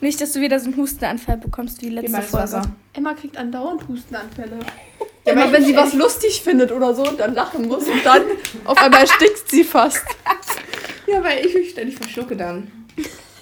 [0.00, 2.42] Nicht, dass du wieder so einen Hustenanfall bekommst wie Gib letzte Folge.
[2.44, 2.62] Wasser.
[2.92, 4.58] Emma kriegt andauernd Hustenanfälle.
[5.24, 8.04] Ja, Immer aber wenn sie was lustig findet oder so und dann lachen muss und
[8.04, 8.22] dann
[8.64, 10.04] auf einmal erstickt sie fast.
[11.06, 12.70] Ja, weil ich mich ständig verschlucke dann.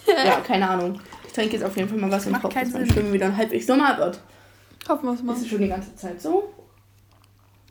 [0.07, 0.99] ja, keine Ahnung.
[1.27, 2.93] Ich trinke jetzt auf jeden Fall mal was und hoffe, keinen dass meine Sinn.
[2.95, 4.21] Stimme wieder halbwegs normal wird.
[4.89, 5.37] Hoffen wir es mal.
[5.37, 6.53] Ist schon die ganze Zeit so?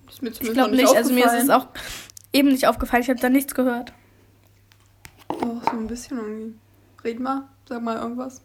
[0.08, 1.68] Ist mir Ich glaube noch nicht, also mir ist es auch
[2.32, 3.04] eben nicht aufgefallen.
[3.04, 3.92] Ich habe da nichts gehört.
[5.28, 6.56] Oh, so ein bisschen irgendwie.
[7.04, 8.42] Red mal, sag mal irgendwas.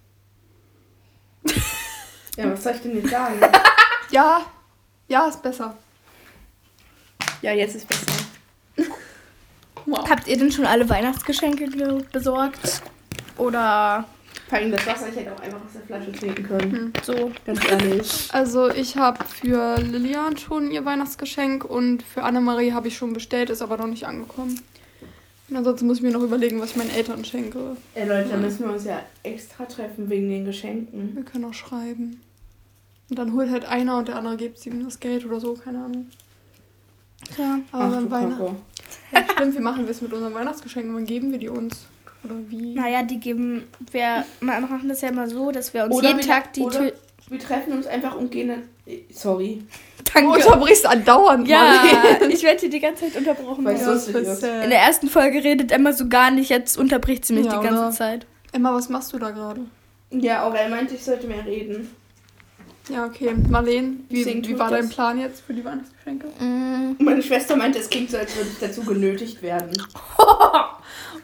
[2.37, 3.35] Ja, was soll ich denn jetzt sagen?
[4.11, 4.41] Ja,
[5.15, 5.77] ja, ist besser.
[7.43, 8.13] ja, jetzt ist besser.
[9.87, 10.09] Wow.
[10.09, 12.81] Habt ihr denn schon alle Weihnachtsgeschenke ge- besorgt?
[13.37, 14.07] Oder
[14.49, 16.93] Vor allem das Wasser, ich hätte auch einfach aus der Flasche trinken können.
[17.03, 17.31] so?
[17.45, 18.29] Ganz ehrlich.
[18.33, 23.51] Also ich habe für Lilian schon ihr Weihnachtsgeschenk und für Annemarie habe ich schon bestellt,
[23.51, 24.59] ist aber noch nicht angekommen.
[25.51, 27.77] Und ansonsten muss ich mir noch überlegen, was ich meinen Eltern schenke.
[27.95, 31.15] Ey Leute, da müssen wir uns ja extra treffen wegen den Geschenken.
[31.15, 32.23] Wir können auch schreiben.
[33.15, 35.79] Und dann holt halt einer und der andere gibt ihm das Geld oder so, keine
[35.85, 36.09] Ahnung.
[37.39, 37.61] Ja.
[37.71, 38.57] Aber Ach du Weihnachten.
[39.13, 40.93] Ja, stimmt, wie machen wir es mit unseren Weihnachtsgeschenken?
[40.97, 41.87] Wann geben wir die uns?
[42.25, 42.75] Oder wie?
[42.75, 43.69] Naja, die geben.
[43.93, 46.91] Wir machen das ja immer so, dass wir uns Oder jeden wir- Tag die oder-.
[47.29, 48.63] Wir treffen uns einfach und gehen dann...
[49.13, 49.63] Sorry.
[49.99, 50.31] Du Danke.
[50.33, 52.35] unterbrichst andauernd, Ja, Marlene.
[52.35, 53.65] ich werde hier die ganze Zeit unterbrochen.
[53.65, 56.51] Weil sonst das ist ist, In äh, der ersten Folge redet Emma so gar nicht,
[56.51, 57.91] jetzt unterbricht sie mich Ja, die ganze oder?
[57.93, 58.27] Zeit.
[58.51, 59.61] Emma, was machst du da gerade?
[60.11, 61.89] Ja, Aurel meinte, ich sollte mehr reden.
[62.89, 63.35] Ja, okay.
[63.49, 64.91] Marlene, wie, wie war dein das.
[64.95, 66.27] Plan jetzt für die Weihnachtsgeschenke?
[66.39, 66.97] Mm.
[67.03, 69.71] Meine Schwester meinte, es klingt so, als würde ich dazu genötigt werden.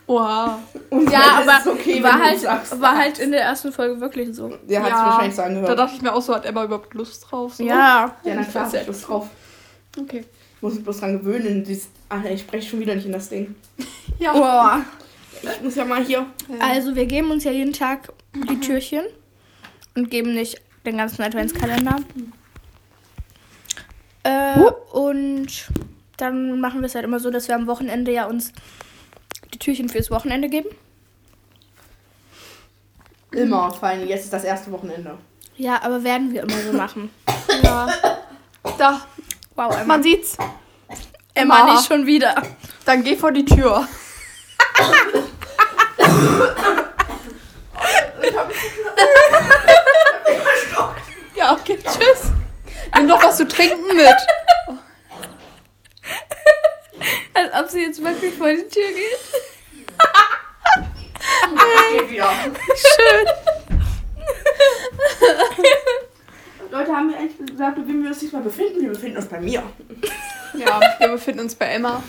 [0.07, 0.59] Wow.
[0.91, 2.81] Und Ja, aber okay, war, wenn du halt, sagst.
[2.81, 4.49] war halt in der ersten Folge wirklich so.
[4.69, 5.79] Der hat es Ja, wahrscheinlich so Da angehört.
[5.79, 7.55] dachte ich mir auch so, hat Emma überhaupt Lust drauf?
[7.55, 7.63] So?
[7.63, 8.17] Ja.
[8.25, 9.29] Ja, na Ich klar, ich Lust drauf.
[9.97, 10.25] Okay.
[10.57, 11.63] Ich muss mich bloß dran gewöhnen.
[11.63, 13.55] Dieses, ah, ich spreche schon wieder nicht in das Ding.
[14.19, 14.33] Ja.
[14.33, 14.81] Boah.
[15.43, 16.27] Ich muss ja mal hier.
[16.59, 19.05] Also wir geben uns ja jeden Tag die Türchen
[19.95, 21.97] und geben nicht den ganzen Adventskalender.
[24.23, 24.59] Äh,
[24.93, 25.69] und
[26.17, 28.53] dann machen wir es halt immer so, dass wir am Wochenende ja uns
[29.53, 30.69] die Türchen fürs Wochenende geben.
[33.33, 35.17] Immer, vor allem jetzt ist das erste Wochenende.
[35.57, 37.11] Ja, aber werden wir immer so machen.
[37.63, 37.89] ja.
[38.79, 39.01] Da,
[39.55, 39.85] Wow, Emma.
[39.85, 40.37] man sieht's.
[41.35, 41.73] Emma Emma.
[41.75, 42.35] nicht schon wieder.
[42.85, 43.87] Dann geh vor die Tür.
[51.37, 52.33] ja, okay, tschüss.
[52.97, 54.07] Nimm doch was zu trinken mit.
[57.35, 59.19] Als ob sie jetzt wirklich vor die Tür geht.
[61.93, 62.31] Geht wieder.
[62.77, 63.27] Schön.
[66.71, 68.83] Leute, haben wir eigentlich gesagt, wo wir uns diesmal befinden?
[68.83, 69.63] Wir befinden uns bei mir.
[70.55, 72.03] Ja, wir befinden uns bei Emma.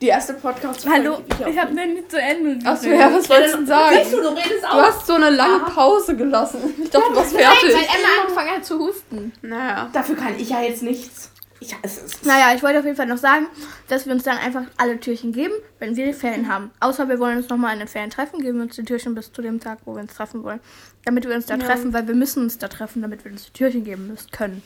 [0.00, 2.58] Die erste podcast Hallo, ich habe mir nicht zu Ende.
[2.66, 3.96] Achso, ja, was wolltest du denn sagen?
[4.02, 4.82] Siehst du, du redest Du auch.
[4.82, 6.58] hast so eine lange Pause gelassen.
[6.82, 7.70] Ich dachte, du warst Weil fertig.
[7.74, 9.32] Emma angefangen hat zu husten.
[9.42, 9.90] Naja.
[9.92, 11.30] Dafür kann ich ja jetzt nichts.
[11.62, 13.46] Ich, es ist, Naja, ich wollte auf jeden Fall noch sagen,
[13.88, 16.70] dass wir uns dann einfach alle Türchen geben, wenn wir die Ferien haben.
[16.80, 19.30] Außer wir wollen uns nochmal in den Ferien treffen, geben wir uns die Türchen bis
[19.30, 20.60] zu dem Tag, wo wir uns treffen wollen.
[21.04, 21.66] Damit wir uns da Ja.
[21.66, 24.62] treffen, weil wir müssen uns da treffen, damit wir uns die Türchen geben müssen können.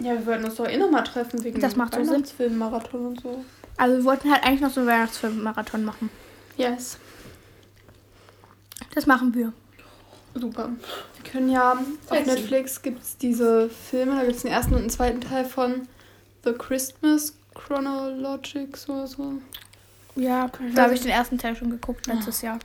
[0.00, 2.12] Ja, wir wollten uns doch eh nochmal treffen wegen Das dem macht so Sinn.
[2.12, 3.42] Weihnachtsfilm-Marathon und so.
[3.76, 6.10] Also wir wollten halt eigentlich noch so einen Weihnachtsfilm-Marathon machen.
[6.56, 6.98] Yes.
[8.94, 9.52] Das machen wir.
[10.34, 10.70] Super.
[11.16, 12.30] Wir können ja, auf Sexy.
[12.30, 15.88] Netflix gibt es diese Filme, da gibt es den ersten und den zweiten Teil von
[16.44, 19.34] The Christmas Chronologics oder so.
[20.14, 22.58] Ja, da habe ich den ersten Teil schon geguckt letztes Jahr.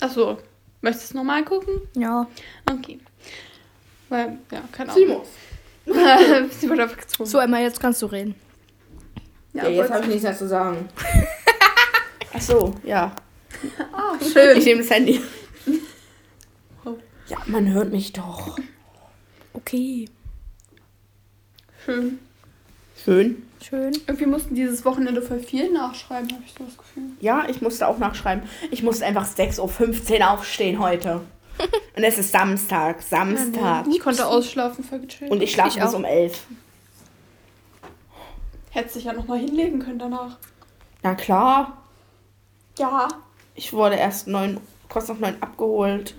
[0.00, 0.38] Achso,
[0.80, 1.74] möchtest du es nochmal gucken?
[1.94, 2.26] Ja.
[2.70, 3.00] Okay.
[4.08, 5.22] Weil, ja, keine Ahnung.
[5.84, 6.50] Simon.
[6.50, 7.28] Sie wird einfach gezwungen.
[7.28, 8.34] So, Emma, jetzt kannst du reden.
[9.56, 10.88] Ja, jetzt habe ich nichts mehr zu sagen.
[12.34, 13.12] Ach so, ja.
[13.92, 14.58] Ah, Ich schön.
[14.62, 15.20] nehme das Handy.
[17.28, 18.56] Ja, man hört mich doch.
[19.52, 20.08] Okay.
[21.84, 22.20] Schön.
[23.04, 23.42] Schön.
[23.60, 23.92] Schön.
[24.06, 27.02] Irgendwie mussten dieses Wochenende voll viel nachschreiben, habe ich so das Gefühl.
[27.20, 28.44] Ja, ich musste auch nachschreiben.
[28.70, 31.20] Ich musste einfach 6.15 Uhr aufstehen heute.
[31.96, 33.02] Und es ist Samstag.
[33.02, 33.86] Samstag.
[33.88, 35.32] Ich konnte ausschlafen, voll gechillt.
[35.32, 35.98] Und ich schlafe Ich bis auch.
[35.98, 36.38] um 11.
[38.76, 40.36] Hätte sich ja nochmal hinlegen können danach.
[41.02, 41.78] Na klar.
[42.78, 43.08] Ja.
[43.54, 44.60] Ich wurde erst neun,
[44.90, 46.14] kurz nach neun abgeholt.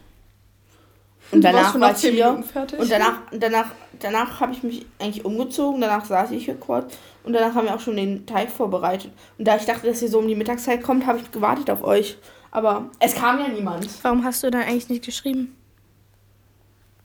[1.32, 2.44] Und Du warst danach schon war ich 10 hier.
[2.80, 3.68] Und danach, danach,
[4.00, 5.82] danach habe ich mich eigentlich umgezogen.
[5.82, 6.98] Danach saß ich hier kurz.
[7.24, 9.12] Und danach haben wir auch schon den Teig vorbereitet.
[9.38, 11.84] Und da ich dachte, dass ihr so um die Mittagszeit kommt, habe ich gewartet auf
[11.84, 12.18] euch.
[12.50, 13.88] Aber es kam ja niemand.
[14.04, 15.56] Warum hast du dann eigentlich nicht geschrieben?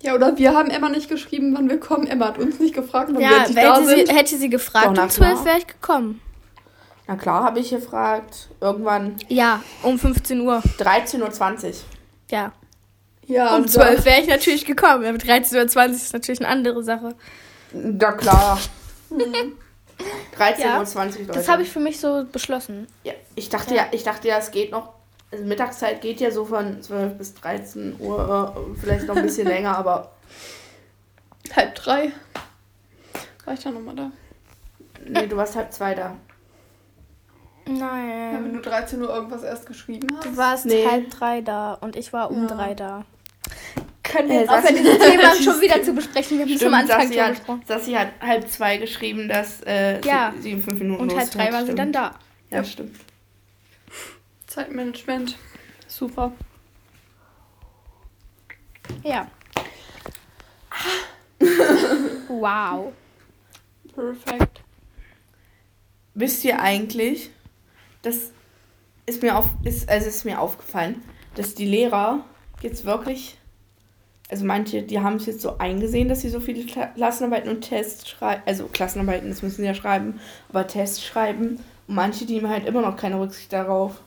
[0.03, 2.07] Ja, oder wir haben Emma nicht geschrieben, wann wir kommen.
[2.07, 4.17] Emma hat uns nicht gefragt, wann wir Ja, endlich da hätte sie, sind.
[4.17, 5.45] hätte sie gefragt, Doch, um 12 klar.
[5.45, 6.21] wäre ich gekommen.
[7.07, 8.49] Na klar, habe ich gefragt.
[8.61, 10.61] Irgendwann Ja, um 15 Uhr.
[10.79, 11.73] 13.20 Uhr.
[12.31, 12.53] Ja.
[13.27, 15.05] Ja, Um und 12 wäre ich natürlich gekommen.
[15.05, 17.15] Aber 13.20 Uhr ist natürlich eine andere Sache.
[17.73, 18.59] Na klar.
[20.38, 21.27] 13.20 Uhr, Leute.
[21.33, 22.88] Das habe ich für mich so beschlossen.
[23.05, 23.87] Ja, ich dachte ja.
[23.93, 24.95] ich dachte ja, es geht noch.
[25.33, 29.47] Also Mittagszeit geht ja so von 12 bis 13 Uhr, äh, vielleicht noch ein bisschen
[29.49, 30.12] länger, aber
[31.49, 32.12] da halb drei.
[33.47, 34.11] War ich dann nochmal da?
[35.09, 36.16] nee, du warst halb zwei da.
[37.66, 38.53] Ja, wenn Nein.
[38.55, 40.25] du 13 Uhr irgendwas erst geschrieben hast.
[40.27, 40.87] Du warst Nee.
[40.88, 42.55] halb drei da und ich war um Ja.
[42.55, 43.05] drei da.
[44.03, 46.38] Können Äh, wir jetzt aufhören, Sassi- dieses Thema schon wieder zu besprechen?
[46.38, 47.62] Wir haben es am Stimmt, Anfang Sassi schon hat, besprochen.
[47.66, 50.33] Sassi hat halb zwei geschrieben, dass äh, Ja.
[50.37, 52.12] sie, sie in fünf Minuten Und halb drei war sie dann da.
[52.51, 52.64] Ja, Ja.
[52.64, 52.97] stimmt.
[54.53, 55.38] Zeitmanagement.
[55.88, 56.33] Super.
[59.03, 59.27] Ja.
[62.29, 62.93] wow.
[63.95, 64.61] Perfekt.
[66.15, 67.31] Wisst ihr eigentlich,
[68.03, 68.33] das
[69.07, 71.03] ist mir auf, ist, also ist mir aufgefallen,
[71.35, 72.23] dass die Lehrer
[72.61, 73.38] jetzt wirklich,
[74.31, 77.62] also manche, die haben es jetzt so eingesehen, dass sie so viele Kla- Klassenarbeiten und
[77.62, 82.35] Tests schreiben, also Klassenarbeiten, das müssen sie ja schreiben, aber Tests schreiben und manche, die
[82.35, 84.03] nehmen halt immer noch keine Rücksicht darauf.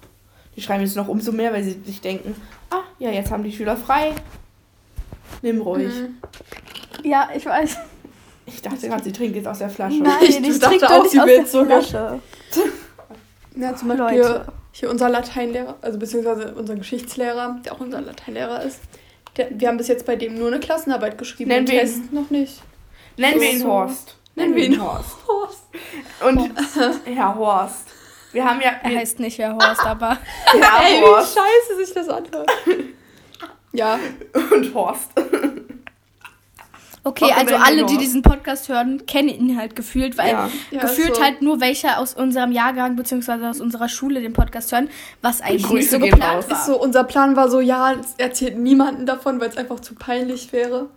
[0.55, 2.35] Die schreiben jetzt noch umso mehr, weil sie sich denken,
[2.69, 4.13] ah, ja, jetzt haben die Schüler frei.
[5.41, 5.93] Nimm ruhig.
[5.93, 6.17] Mhm.
[7.03, 7.77] Ja, ich weiß.
[8.45, 10.01] Ich dachte gerade, sie trinkt jetzt aus der Flasche.
[10.01, 11.81] Nein, Ich ich dachte trinke auch, sie aus will der sogar.
[11.81, 12.19] Flasche.
[13.57, 14.45] Ja, zum Beispiel Leute.
[14.71, 18.79] hier unser Lateinlehrer, also beziehungsweise unser Geschichtslehrer, der auch unser Lateinlehrer ist.
[19.37, 22.29] Der, wir haben bis jetzt bei dem nur eine Klassenarbeit geschrieben Nennen wir ihn- noch
[22.29, 22.61] nicht.
[23.17, 23.67] Nennen wir ihn So.
[23.67, 24.15] Horst.
[24.35, 25.15] Nennen wir ihn Horst.
[25.27, 25.63] Horst.
[26.25, 26.51] Und
[27.05, 27.87] Herr Horst.
[28.35, 28.71] Wir haben ja.
[28.83, 32.51] Er heißt nicht Herr Horst, aber Herr Ey, wie Horst scheiße sich das anhört.
[33.71, 33.97] ja,
[34.51, 35.09] und Horst.
[37.05, 40.49] Okay, Warum also alle, die diesen Podcast hören, kennen ihn halt gefühlt, weil Ja.
[40.69, 41.23] Ja, gefühlt ist so.
[41.23, 43.45] halt nur welche aus unserem Jahrgang bzw.
[43.45, 44.89] aus unserer Schule den Podcast hören,
[45.21, 46.49] was eigentlich nicht so gehen geplant raus.
[46.49, 46.57] war.
[46.57, 50.51] ist so, unser Plan war so, ja, erzählt niemanden davon, weil es einfach zu peinlich
[50.51, 50.89] wäre.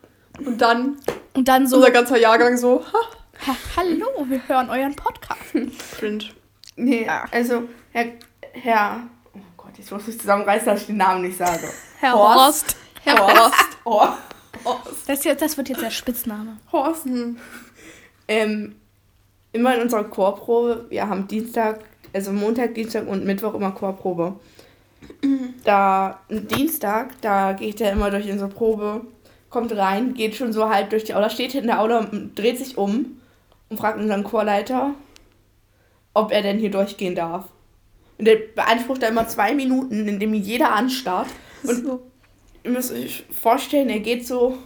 [0.44, 0.96] Und dann
[1.34, 2.98] Und dann so, unser ganzer Jahrgang so, ha,
[3.46, 5.40] ha, hallo, wir hören euren Podcast.
[6.00, 6.30] cringe.
[6.78, 8.06] Nee, also Herr.
[8.52, 9.00] Herr.
[9.34, 11.68] Oh Gott, jetzt muss ich zusammenreißen, dass ich den Namen nicht sage.
[12.00, 12.38] Herr Horst.
[12.38, 12.76] Horst.
[13.04, 13.66] Herr Horst.
[13.84, 14.18] Horst.
[14.64, 15.08] Horst.
[15.08, 16.58] Das, jetzt, das wird jetzt der Spitzname.
[16.72, 17.04] Horst.
[17.04, 17.36] Hm.
[18.28, 18.76] Ähm,
[19.52, 21.80] immer in unserer Chorprobe, wir haben Dienstag,
[22.12, 24.38] also Montag, Dienstag und Mittwoch immer Chorprobe.
[25.64, 29.02] Da, Dienstag, da geht er immer durch unsere Probe,
[29.48, 32.76] kommt rein, geht schon so halb durch die Aula, steht in der Aula, dreht sich
[32.76, 33.20] um
[33.68, 34.94] und fragt unseren Chorleiter,
[36.18, 37.44] ob er denn hier durchgehen darf.
[38.18, 41.28] Und der beansprucht da immer zwei Minuten, indem ihn jeder anstarrt.
[41.62, 42.02] Und so
[42.64, 44.58] ihr müsst euch vorstellen, er geht so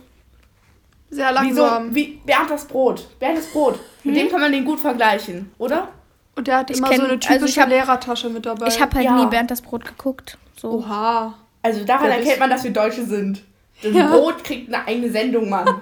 [1.10, 1.94] sehr wie, so, langsam.
[1.94, 3.06] wie Bernd das Brot.
[3.18, 3.78] Bernd das Brot.
[4.02, 5.88] Mit dem kann man den gut vergleichen, oder?
[6.34, 8.66] Und der hat Ich immer kenn- so eine also typische ich hab- Lehrertasche mit dabei.
[8.68, 9.22] Ich habe halt Ja.
[9.22, 10.38] nie Bernd das Brot geguckt.
[10.56, 10.70] So.
[10.78, 11.34] Oha.
[11.60, 13.42] Also daran Wer erkennt man, dass wir Deutsche sind.
[13.82, 14.08] Das Ja.
[14.08, 15.66] Brot kriegt eine eigene Sendung, Mann.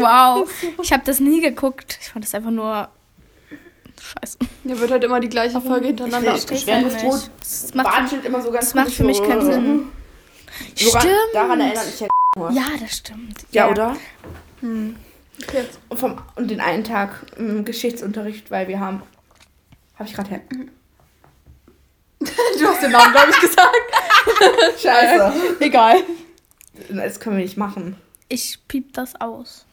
[0.00, 0.48] Wow.
[0.82, 1.98] Ich habe das nie geguckt.
[2.00, 2.88] Ich fand das einfach nur
[4.04, 4.38] scheiße.
[4.64, 6.38] Der wird halt immer die gleiche Folge hintereinander.
[6.66, 9.88] Bernd das Das macht, immer so ganz das macht für mich keinen Sinn.
[10.76, 11.16] Sogar Stimmt.
[11.32, 12.08] Daran erinnert mich der
[12.52, 13.46] Ja, das stimmt.
[13.50, 13.96] Ja, oder?
[14.60, 14.96] Hm.
[15.42, 15.64] Okay.
[15.88, 19.02] Und, vom, und den einen Tag im Geschichtsunterricht, weil wir haben.
[19.96, 20.40] Habe ich gerade her.
[22.58, 23.76] Du hast den Namen, glaube ich, gesagt.
[24.80, 25.56] Scheiße.
[25.60, 25.96] Egal.
[26.88, 27.96] Das können wir nicht machen.
[28.28, 29.66] Ich piep das aus.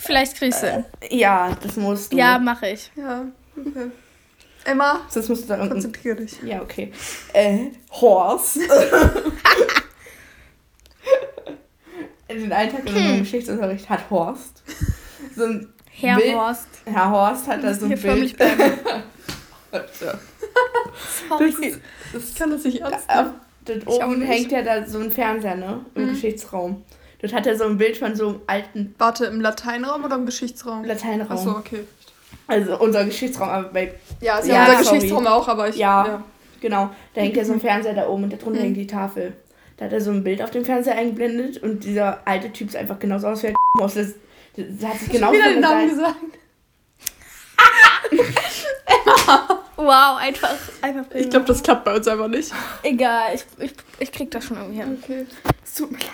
[0.00, 0.84] Vielleicht kriegst du.
[1.10, 2.16] Ja, das musst du.
[2.16, 2.90] ja, mache ich.
[2.96, 3.24] Ja,
[3.56, 3.90] okay.
[4.64, 5.74] Emma, Das musst du da irgendein.
[5.82, 6.42] konzentrier dich.
[6.42, 6.92] Ja, okay.
[7.32, 8.58] Äh, Horst.
[12.28, 14.62] Den einen Tag in unserem Geschichtsunterricht hat Horst.
[15.34, 16.68] So ein Herr Bild- Horst.
[16.84, 18.36] Herr Horst hat da so ein Bild.
[18.36, 18.78] bleiben.
[19.72, 19.80] Ja.
[21.28, 21.74] Sorry.
[22.12, 23.26] Das, Ich kann das nicht ernst das,
[23.68, 23.88] nehmen.
[23.88, 25.84] auch oben hängt ja da so ein Fernseher, ne?
[25.94, 26.08] Im Mhm.
[26.10, 26.84] Geschichtsraum.
[27.20, 30.26] Dort hat er so ein Bild von so einem alten Warte, im Lateinraum oder im
[30.26, 30.84] Geschichtsraum?
[30.84, 31.30] Lateinraum.
[31.32, 31.84] Achso, okay.
[32.46, 34.96] Also unser Geschichtsraum, aber bei, Ja, ist Ja, ja, unser sorry.
[34.96, 35.76] Geschichtsraum auch, aber ich.
[35.76, 36.24] Ja.
[36.60, 38.64] genau, da hängt ja so ein Fernseher da oben und darunter Mhm.
[38.64, 39.34] hängt die Tafel.
[39.76, 42.80] Da hat er so ein Bild auf dem Fernseher eingeblendet und dieser alte Typ sieht
[42.80, 43.94] einfach genauso aus wie der aus.
[43.94, 44.08] Das,
[44.56, 46.16] das hat sich Genau genau wieder den Namen gesagt.
[46.20, 46.36] gesagt.
[49.76, 52.52] Wow, einfach, einfach Ich glaube, das klappt bei uns einfach nicht.
[52.82, 54.98] Egal, ich, ich, ich krieg das schon irgendwie hin.
[55.02, 55.26] Okay.
[55.64, 56.08] Es tut mir leid.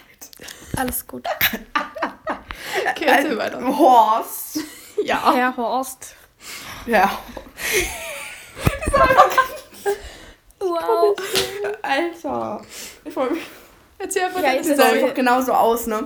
[0.76, 1.26] Alles gut.
[2.90, 3.60] Okay, erzähl weiter.
[3.78, 4.60] Horst.
[5.04, 5.30] Ja.
[5.34, 6.16] Herr Horst.
[6.86, 7.18] Ja.
[10.58, 11.14] Wow.
[11.82, 12.62] Alter.
[13.04, 13.42] Ich freu mich.
[13.98, 16.04] Erzähl einfach Ja, deine ist sah er- einfach genauso aus, ne?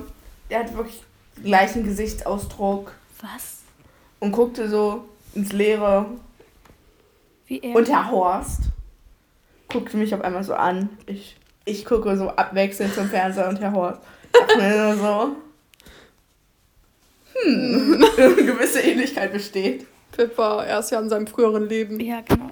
[0.50, 1.02] Der hat wirklich
[1.42, 3.58] gleichen Gesichtsausdruck Was?
[4.18, 6.06] und guckte so ins Leere.
[7.46, 7.76] Wie er?
[7.76, 8.62] Und Herr Horst
[9.68, 10.88] guckte mich auf einmal so an.
[11.06, 14.00] Ich, ich gucke so abwechselnd zum Fernseher und Herr Horst.
[14.32, 15.36] Dachte nur so.
[17.34, 19.86] Hm, eine gewisse Ähnlichkeit besteht.
[20.12, 22.00] Pip war erst ja in seinem früheren Leben.
[22.00, 22.50] ja, genau.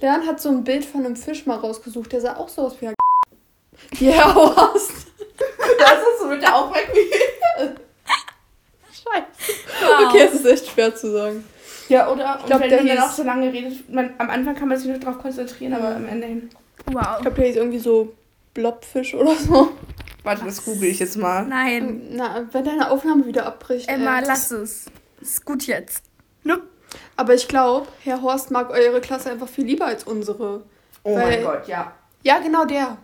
[0.00, 2.74] Leon hat so ein Bild von einem Fisch mal rausgesucht, der sah auch so aus
[2.80, 2.90] wie
[3.92, 5.06] Wie Herr Horst.
[5.78, 6.94] Das ist so mit der Aufregung.
[8.92, 10.06] Scheiße.
[10.08, 11.44] Okay, es ist echt schwer zu sagen.
[11.88, 12.38] Ja, oder?
[12.40, 14.68] Ich glaub, und wenn der man dann auch so lange redet, man, am Anfang kann
[14.68, 16.50] man sich nur darauf konzentrieren, aber am Ende hin.
[16.86, 17.16] Wow.
[17.16, 18.14] Ich glaube, der ist irgendwie so
[18.54, 19.70] Blobfisch oder so.
[20.24, 21.46] Warte, das google ich jetzt mal.
[21.46, 22.02] Nein.
[22.10, 23.88] Na, wenn deine Aufnahme wieder abbricht.
[23.88, 24.86] Emma, äh, lass es.
[25.20, 26.02] Ist gut jetzt.
[27.16, 30.62] Aber ich glaube, Herr Horst mag eure Klasse einfach viel lieber als unsere.
[31.02, 31.92] Oh Weil- mein Gott, ja.
[32.22, 32.96] Ja, genau der.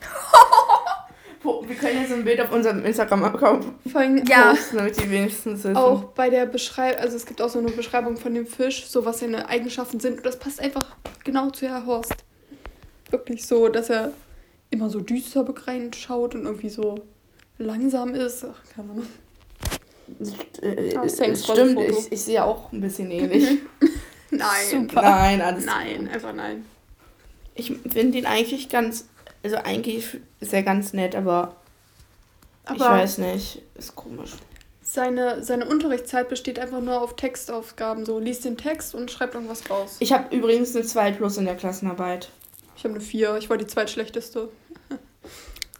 [1.44, 4.50] Wir können jetzt ein Bild auf unserem Instagram-Account Vor allem Ja.
[4.50, 5.76] posten, damit die wenigstens wissen.
[5.76, 9.04] auch bei der Beschreibung, also es gibt auch so eine Beschreibung von dem Fisch, so
[9.04, 10.18] was seine Eigenschaften sind.
[10.18, 12.14] Und das passt einfach genau zu Herr Horst.
[13.10, 14.12] Wirklich so, dass er
[14.72, 15.44] immer so düster
[15.94, 16.96] schaut und irgendwie so
[17.58, 18.44] langsam ist.
[18.44, 19.06] Ach, keine Ahnung.
[20.62, 23.58] Äh, Ah, äh, stimmt, ich, ich sehe auch ein bisschen ähnlich.
[24.30, 24.46] Nein.
[24.70, 25.02] Super.
[25.02, 25.64] Nein, alles.
[25.64, 26.64] Nein, einfach nein.
[27.54, 29.06] Ich finde ihn eigentlich ganz.
[29.42, 31.56] Also, eigentlich ist er ganz nett, aber,
[32.64, 33.62] Aber ich weiß nicht.
[33.74, 34.32] Ist komisch.
[34.80, 38.06] Seine, seine Unterrichtszeit besteht einfach nur auf Textaufgaben.
[38.06, 39.96] So, liest den Text und schreibt irgendwas raus.
[40.00, 42.30] Ich habe übrigens eine 2 Plus in der Klassenarbeit.
[42.76, 44.48] Ich habe eine 4, ich war die zweitschlechteste.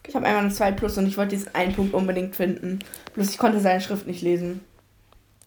[0.07, 2.81] Ich habe einmal eine 2 Plus und ich wollte diesen einen Punkt unbedingt finden.
[3.15, 4.61] Bloß ich konnte seine Schrift nicht lesen.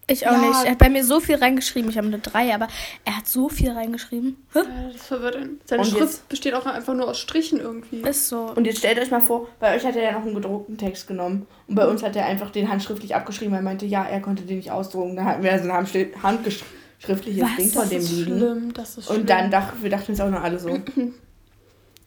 [0.07, 0.37] Ich auch Ja.
[0.37, 0.63] nicht.
[0.65, 1.89] Er hat bei mir so viel reingeschrieben.
[1.89, 2.67] Ich habe eine 3, aber
[3.05, 4.37] er hat so viel reingeschrieben.
[4.53, 4.59] Hä?
[4.93, 5.59] Das verwirrt ihn.
[5.65, 8.01] Seine Und Schrift jetzt- besteht auch einfach nur aus Strichen irgendwie.
[8.07, 8.53] Ist so.
[8.55, 11.07] Und jetzt stellt euch mal vor, bei euch hat er ja noch einen gedruckten Text
[11.07, 11.47] genommen.
[11.67, 13.55] Und bei uns hat er einfach den handschriftlich abgeschrieben.
[13.55, 15.15] Er meinte, ja, er konnte den nicht ausdrucken.
[15.15, 17.55] Dann hatten wir so ein handschri- handgeschriftliches Was?
[17.57, 18.37] Ding von das dem ist liegen.
[18.37, 19.21] schlimm, das ist schlimm.
[19.21, 20.69] Und dann dachten wir dachten uns auch nur alle so.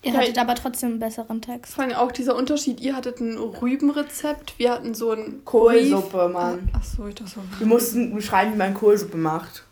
[0.03, 1.75] Ihr Ja, hattet aber trotzdem einen besseren Text.
[1.75, 6.71] Vor allem auch dieser Unterschied, ihr hattet ein Rübenrezept, wir hatten so ein Kohlsuppe, Mann.
[6.73, 7.41] Ach so, ich dachte so.
[7.59, 9.65] Wir mussten beschreiben, wie man Kohlsuppe macht.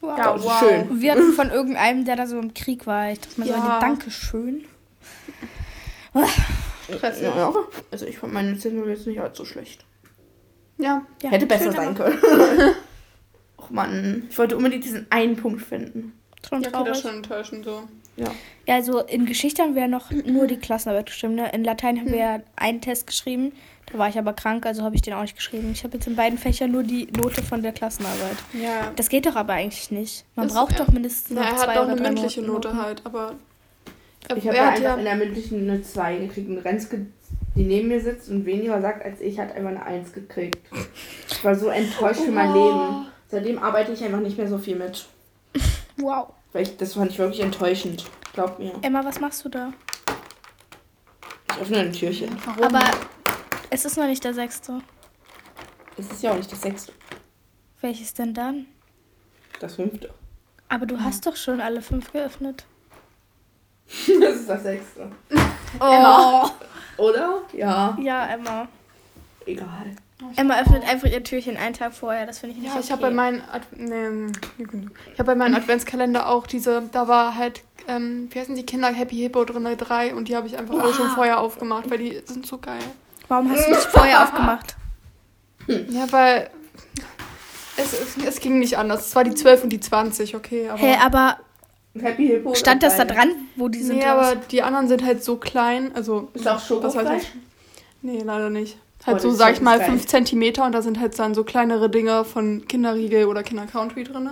[0.00, 0.18] Wow.
[0.18, 0.58] Ja, Das wow.
[0.60, 1.00] schön.
[1.00, 3.10] Wir hatten von irgendeinem, der da so im Krieg war.
[3.10, 3.80] Ich dachte mir so, Ja.
[3.80, 4.64] Dankeschön.
[6.84, 7.22] Stressig.
[7.24, 7.52] Ja, ja.
[7.90, 9.84] Also ich fand meine Zinsen jetzt nicht allzu schlecht.
[10.78, 11.30] Ja, Ja.
[11.30, 12.74] Hätte besser schön, sein aber- können.
[13.58, 16.12] Och Mann, ich wollte unbedingt diesen einen Punkt finden.
[16.48, 16.92] Schon ja das traurig.
[16.92, 17.82] ist schon enttäuschend so.
[18.16, 18.26] Ja.
[18.66, 21.34] Ja, also in Geschichte haben wir ja noch nur die Klassenarbeit geschrieben.
[21.36, 21.50] Ne?
[21.52, 23.52] In Latein haben wir ja einen Test geschrieben.
[23.92, 25.70] Da war ich aber krank, also habe ich den auch nicht geschrieben.
[25.72, 28.36] Ich habe jetzt in beiden Fächern nur die Note von der Klassenarbeit.
[28.52, 28.90] Ja.
[28.96, 30.24] Das geht doch aber eigentlich nicht.
[30.34, 30.84] Man Das- braucht ja.
[30.84, 32.52] doch mindestens Na, noch er zwei hat doch oder eine drei mündliche Noten.
[32.52, 33.34] Note halt, aber.
[34.28, 34.94] Er, Ich habe er hat einfach ja.
[34.96, 37.06] in der mündlichen eine 2 gekriegt und Renske,
[37.54, 40.58] die neben mir sitzt und weniger sagt als ich, hat einfach eine 1 gekriegt.
[41.30, 42.54] Ich war so enttäuscht für mein Oh.
[42.54, 43.06] Leben.
[43.28, 45.06] Seitdem arbeite ich einfach nicht mehr so viel mit.
[45.98, 46.30] Wow.
[46.52, 48.04] Weil ich, das fand ich wirklich enttäuschend.
[48.32, 48.72] Glaub mir.
[48.82, 49.72] Emma, was machst du da?
[51.50, 52.36] Ich öffne ein Türchen.
[52.44, 52.62] Warum?
[52.64, 52.84] Aber
[53.70, 54.80] es ist noch nicht der sechste.
[55.96, 56.92] Das ist ja auch nicht das sechste.
[57.80, 58.66] Welches denn dann?
[59.60, 60.12] Das fünfte.
[60.68, 62.64] Aber du hast doch schon alle fünf geöffnet.
[64.20, 65.10] Das ist das sechste.
[65.78, 66.48] Oh.
[66.96, 67.42] Oder?
[67.52, 67.96] Ja.
[68.00, 68.66] Ja, Emma.
[69.44, 69.94] Egal.
[70.36, 72.26] Emma öffnet einfach ihr Türchen einen Tag vorher.
[72.26, 72.84] Das finde ich nicht Ja, okay.
[72.84, 74.32] ich habe bei meinem Ad nee,
[75.12, 78.88] ich habe bei meinem Adventskalender auch diese, da war halt, ähm, wie heißen die Kinder
[78.88, 82.22] Happy Hippo drin, drei und die habe ich einfach alle schon vorher aufgemacht, weil die
[82.24, 82.80] sind so geil.
[83.28, 84.76] Warum hast du nicht vorher aufgemacht?
[85.68, 86.48] Ja, weil
[87.76, 89.08] es, es, es ging nicht anders.
[89.08, 90.78] Es war die 12 und die 20, okay, aber.
[90.78, 91.38] Hä, aber
[91.98, 92.54] Happy Hippo.
[92.54, 93.96] stand das da dran, wo die sind?
[93.96, 96.28] nee, aber die anderen sind halt so klein, also.
[96.34, 97.24] Ist auch was Schokofleisch?
[97.24, 97.26] das?
[98.02, 98.78] Nee, leider nicht.
[99.06, 99.88] Halt Oh, so, sag ich mal, geil.
[99.90, 104.04] 5 Zentimeter und da sind halt dann so kleinere Dinge von Kinderriegel oder Kinder Country
[104.04, 104.28] drin.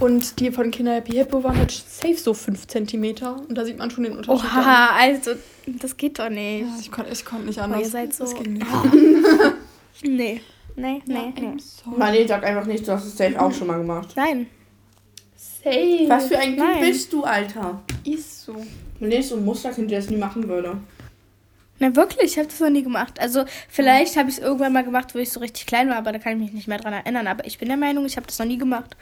[0.00, 3.14] Und die von Kinder Happy Hippo waren halt safe so 5 cm.
[3.48, 4.44] Und da sieht man schon den Unterschied.
[4.44, 4.60] dann.
[4.62, 5.32] Oha, also,
[5.66, 6.62] das geht doch nicht.
[6.62, 7.80] Ja, ich konnte ich konnt nicht Oh, anders.
[7.82, 8.24] ihr seid so.
[8.24, 8.66] Das ging nicht.
[10.04, 10.40] Nee.
[10.74, 11.56] Nee, nee, Ja, nee.
[11.98, 14.14] Marlene sagt einfach nicht, du hast es safe auch schon mal gemacht.
[14.16, 14.46] Nein.
[15.36, 16.04] Safe.
[16.08, 16.80] Was für ein Kind Nein.
[16.80, 17.82] bist du, Alter?
[18.02, 18.56] ist so.
[18.98, 20.78] Ist so ein Musterkind, der das nie machen würde.
[21.82, 23.18] Na wirklich, ich habe das noch nie gemacht.
[23.20, 26.12] Also vielleicht habe ich es irgendwann mal gemacht, wo ich so richtig klein war, aber
[26.12, 27.26] da kann ich mich nicht mehr dran erinnern.
[27.26, 28.96] Aber ich bin der Meinung, ich habe das noch nie gemacht.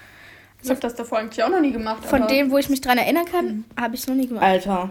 [0.62, 2.04] Ich habe das davor eigentlich auch noch nie gemacht.
[2.06, 4.44] Von aber- dem, wo ich mich dran erinnern kann, habe ich es noch nie gemacht.
[4.44, 4.90] Alter.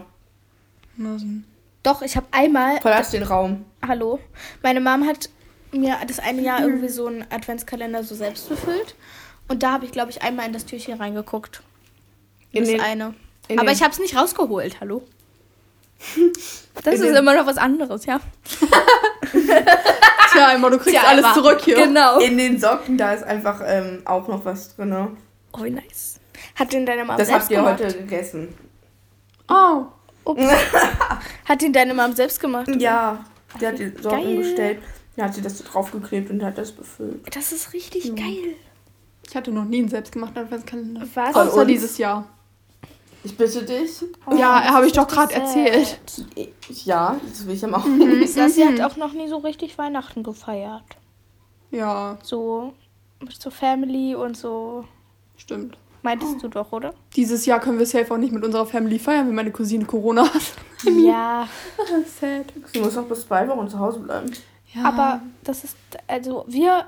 [1.82, 2.80] Doch, ich habe einmal.
[2.80, 3.64] verlass den Raum.
[3.86, 4.20] Hallo.
[4.62, 5.28] Meine Mom hat
[5.72, 8.94] mir das eine Jahr irgendwie so einen Adventskalender so selbst befüllt.
[9.48, 11.62] Und da habe ich, glaube ich, einmal in das Türchen reingeguckt.
[12.52, 13.14] In das den- eine.
[13.48, 15.02] in Aber den- ich habe es nicht rausgeholt, hallo.
[16.84, 18.20] Das In ist immer noch was anderes, ja.
[20.32, 21.34] Tja, immer, du kriegst Tja, alles Emma.
[21.34, 21.74] zurück hier.
[21.76, 22.18] Genau.
[22.20, 24.94] In den Socken, da ist einfach ähm, auch noch was drin.
[25.52, 26.20] Oh, wie nice.
[26.54, 27.80] Hat den deine Mom Das selbst habt ihr gemacht?
[27.82, 28.48] heute gegessen.
[29.48, 29.84] Oh.
[30.24, 30.42] Ups.
[31.46, 32.68] hat den deine Mom selbst gemacht?
[32.78, 33.24] Ja,
[33.60, 34.36] die hat die Socken Geil.
[34.38, 34.78] bestellt.
[35.16, 37.34] Da hat sie das so draufgeklebt und hat das befüllt.
[37.36, 38.54] Das ist richtig geil.
[39.28, 41.02] Ich hatte noch nie einen selbstgemachten Adventskalender.
[41.14, 41.34] Was?
[41.34, 42.26] Außer dieses Jahr.
[43.22, 44.02] Ich bitte dich.
[44.36, 46.00] ja, das habe ich doch gerade erzählt.
[46.84, 48.00] Ja, das will ich ja machen.
[48.26, 50.84] Sassi hat auch noch nie so richtig Weihnachten gefeiert.
[51.70, 52.72] Ja, So
[53.20, 54.84] mit so Family und so.
[55.36, 55.76] stimmt.
[56.02, 56.94] Meintest du doch, oder?
[57.14, 60.22] Dieses Jahr können wir safe auch nicht mit unserer Family feiern, wenn meine Cousine Corona
[60.32, 60.42] hat.
[60.86, 61.46] Ja.
[62.18, 62.46] Sad.
[62.72, 64.32] Sie muss auch bis zwei Wochen zu Hause bleiben.
[64.72, 64.84] Ja.
[64.84, 66.86] Aber das ist, also wir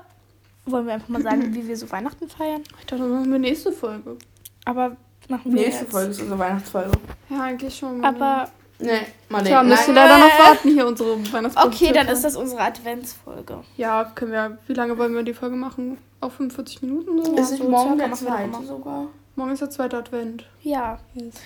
[0.65, 2.63] wollen wir einfach mal sagen, wie wir so Weihnachten feiern.
[2.79, 4.17] ich dachte, das machen wir nächste Folge.
[4.65, 4.97] Aber
[5.29, 5.91] machen wir Nächste jetzt.
[5.91, 6.91] Folge ist unsere Weihnachtsfolge.
[7.29, 8.03] Ja, eigentlich schon.
[8.03, 8.49] Aber
[8.79, 8.99] Nee,
[9.29, 9.49] Marlene.
[9.49, 11.69] Tja, müsst ihr leider noch warten hier, unsere Weihnachtsfolge.
[11.75, 13.59] okay, dann ist das unsere Adventsfolge.
[13.77, 14.57] Ja, können wir.
[14.67, 15.97] Wie lange wollen wir die Folge machen?
[16.19, 17.35] Auch 45 Minuten so?
[17.35, 19.07] Ja, Ist nicht so morgen der zweite sogar?
[19.35, 20.45] Morgen ist der zweite Advent.
[20.63, 20.99] Ja,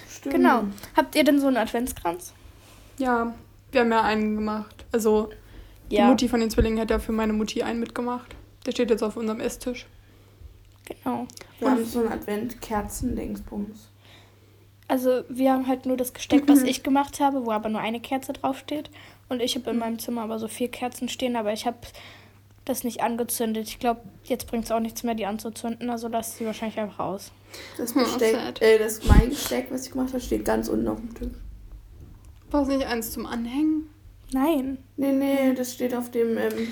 [0.09, 0.36] Stimmt.
[0.36, 0.63] genau.
[0.95, 2.34] Habt ihr denn so einen Adventskranz?
[2.97, 3.34] Ja,
[3.71, 4.86] wir haben ja einen gemacht.
[4.91, 5.30] Also,
[5.91, 8.36] die Mutti von den Zwillingen hat ja für meine Mutti einen mitgemacht.
[8.65, 9.86] Der steht jetzt auf unserem Esstisch.
[10.88, 11.28] Genau.
[11.60, 13.90] Wir haben so einen Advent-Kerzen-Dingsbums.
[14.88, 18.00] Also wir haben halt nur das Gesteck, was ich gemacht habe, wo aber nur eine
[18.00, 18.90] Kerze draufsteht.
[19.28, 21.76] Und ich habe in meinem Zimmer aber so vier Kerzen stehen, aber ich habe
[22.64, 23.68] das nicht angezündet.
[23.68, 27.00] Ich glaube, jetzt bringt es auch nichts mehr, die anzuzünden, also lasse sie wahrscheinlich einfach
[27.00, 27.32] aus.
[27.78, 28.62] Das Hm, Besteck, sad.
[28.62, 31.32] äh, das mein Gesteck, was ich gemacht habe, steht ganz unten auf dem Tisch.
[32.52, 33.90] War es nicht eins zum Anhängen?
[34.32, 36.68] Nein, Nee, nee, das steht auf dem ähm,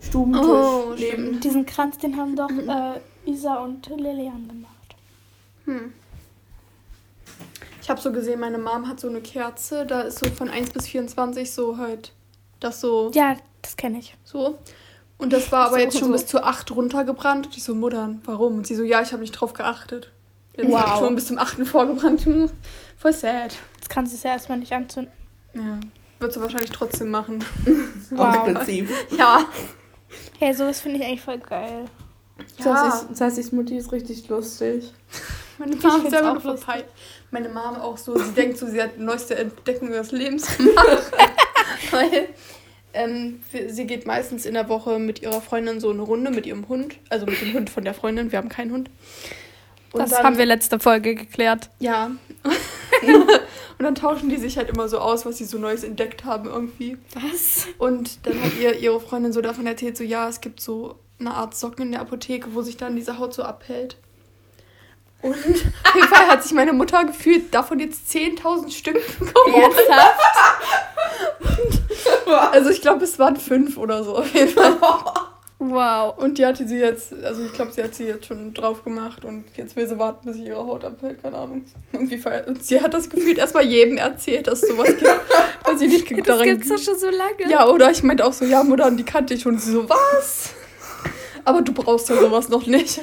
[0.00, 1.40] Stubentisch Oh, neben.
[1.40, 4.96] diesen Kranz, den haben doch äh, Isa und Lilian gemacht.
[5.64, 5.92] Hm.
[7.82, 10.70] Ich habe so gesehen, meine Mom hat so eine Kerze, da ist so von 1
[10.70, 12.12] bis 24 so halt
[12.60, 14.16] das so Ja, das kenne ich.
[14.24, 14.58] so.
[15.18, 16.12] Und das war aber So, jetzt schon so.
[16.12, 17.46] bis zu 8 runtergebrannt.
[17.46, 18.56] Und ich so, Muttern, warum?
[18.58, 20.10] Und sie so, ja, ich habe nicht drauf geachtet.
[20.56, 20.82] Jetzt Wow.
[20.82, 20.98] wow.
[20.98, 21.66] schon bis zum 8.
[21.66, 22.22] vorgebrannt.
[22.96, 23.54] Voll sad.
[23.78, 25.12] Das kannst du es ja erstmal nicht anzünden.
[25.54, 25.78] Ja.
[26.18, 27.44] Würdest du wahrscheinlich trotzdem machen.
[28.10, 28.44] Wow.
[28.44, 28.88] Prinzip.
[29.16, 29.44] Ja.
[30.38, 31.84] Hey, sowas finde ich eigentlich voll geil.
[32.58, 33.06] Ja.
[33.12, 34.92] Sassis Mutti ist richtig lustig.
[35.58, 36.86] Meine Mom ist selber auch verpeilt.
[37.30, 41.12] Meine Mom auch so, sie denkt so, sie hat die neueste Entdeckung ihres Lebens gemacht.
[41.90, 42.28] Weil
[42.94, 46.68] ähm, sie geht meistens in der Woche mit ihrer Freundin so eine Runde mit ihrem
[46.68, 46.96] Hund.
[47.10, 48.32] Also mit dem Hund von der Freundin.
[48.32, 48.90] Wir haben keinen Hund.
[49.92, 51.68] Und Das dann- haben wir letzte Folge geklärt.
[51.78, 52.10] Ja.
[53.02, 56.48] und dann tauschen die sich halt immer so aus, was sie so Neues entdeckt haben
[56.48, 56.96] irgendwie.
[57.14, 57.66] Was?
[57.78, 61.34] Und dann hat ihr ihre Freundin so davon erzählt, so ja, es gibt so eine
[61.34, 63.96] Art Socken in der Apotheke, wo sich dann diese Haut so abhält.
[65.22, 68.96] Und auf jeden Fall hat sich meine Mutter gefühlt davon jetzt 10.000 Stück.
[68.96, 70.20] Ernsthaft?
[72.52, 74.76] Also ich glaube, es waren fünf oder so auf jeden Fall.
[75.58, 76.16] Wow.
[76.16, 79.24] Und die hatte sie jetzt, also ich glaube, sie hat sie jetzt schon drauf gemacht
[79.24, 81.64] und jetzt will sie warten, bis sich ihre Haut abhält, keine Ahnung.
[81.92, 82.22] Irgendwie.
[82.46, 85.04] Und sie hat das gefühlt erstmal jedem erzählt, dass sowas gibt,
[85.64, 87.50] weil sie nicht Das daran gibt's doch schon so lange.
[87.50, 89.54] Ja, oder ich meinte auch so, ja, Mutter, und die kannte ich schon.
[89.54, 90.54] Und sie so, was?
[91.44, 93.00] Aber du brauchst ja sowas noch nicht.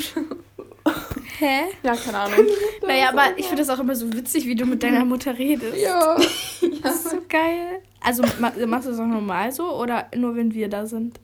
[1.39, 1.59] Hä?
[1.83, 2.45] Ja, keine Ahnung.
[2.85, 5.77] Naja, aber ich finde das auch immer so witzig, wie du mit deiner Mutter redest.
[5.77, 6.17] Ja.
[6.83, 7.81] Das ist so geil.
[8.01, 11.19] Also ma- machst du das auch normal so oder nur wenn wir da sind?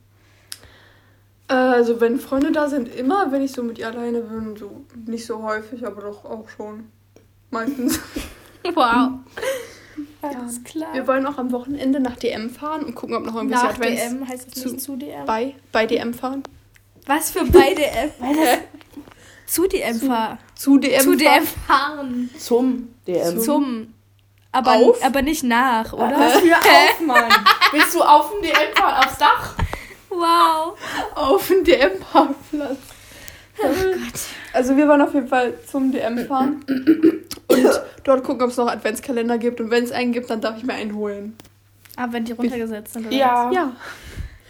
[1.48, 5.26] Also, wenn Freunde da sind, immer, wenn ich so mit ihr alleine bin, so nicht
[5.26, 6.84] so häufig, aber doch auch schon.
[7.50, 8.00] Meistens.
[8.74, 9.10] Wow.
[10.22, 10.94] Alles klar.
[10.94, 14.02] Wir wollen auch am Wochenende nach DM fahren und gucken, ob noch irgendwelche Nach Advents
[14.08, 15.26] DM heißt es zu- nicht zu DM.
[15.26, 16.42] bei, bei DM fahren.
[17.06, 18.10] Was für bei DM?
[19.46, 20.38] zu DM fahren.
[20.54, 21.18] Zu DM Zu fahren.
[21.18, 22.30] DM fahren.
[22.38, 23.40] Zum DM.
[23.40, 23.94] Zum.
[24.52, 25.02] Aber, Auf?
[25.04, 26.18] aber nicht nach, oder?
[26.18, 27.24] Was für auf, Mann.
[27.72, 29.54] Willst du auf dem DM fahren, aufs Dach?
[30.10, 30.78] Wow.
[31.16, 32.76] Auf den DM-Parkplatz.
[33.58, 34.20] Oh Gott.
[34.52, 36.64] Also wir wollen auf jeden Fall zum DM fahren
[37.48, 39.60] und dort gucken, ob es noch Adventskalender gibt.
[39.60, 41.36] Und wenn es einen gibt, dann darf ich mir einen holen.
[41.96, 43.26] Aber wenn die runtergesetzt sind, oder Ja.
[43.26, 43.54] Ja, was?
[43.54, 43.72] Ja,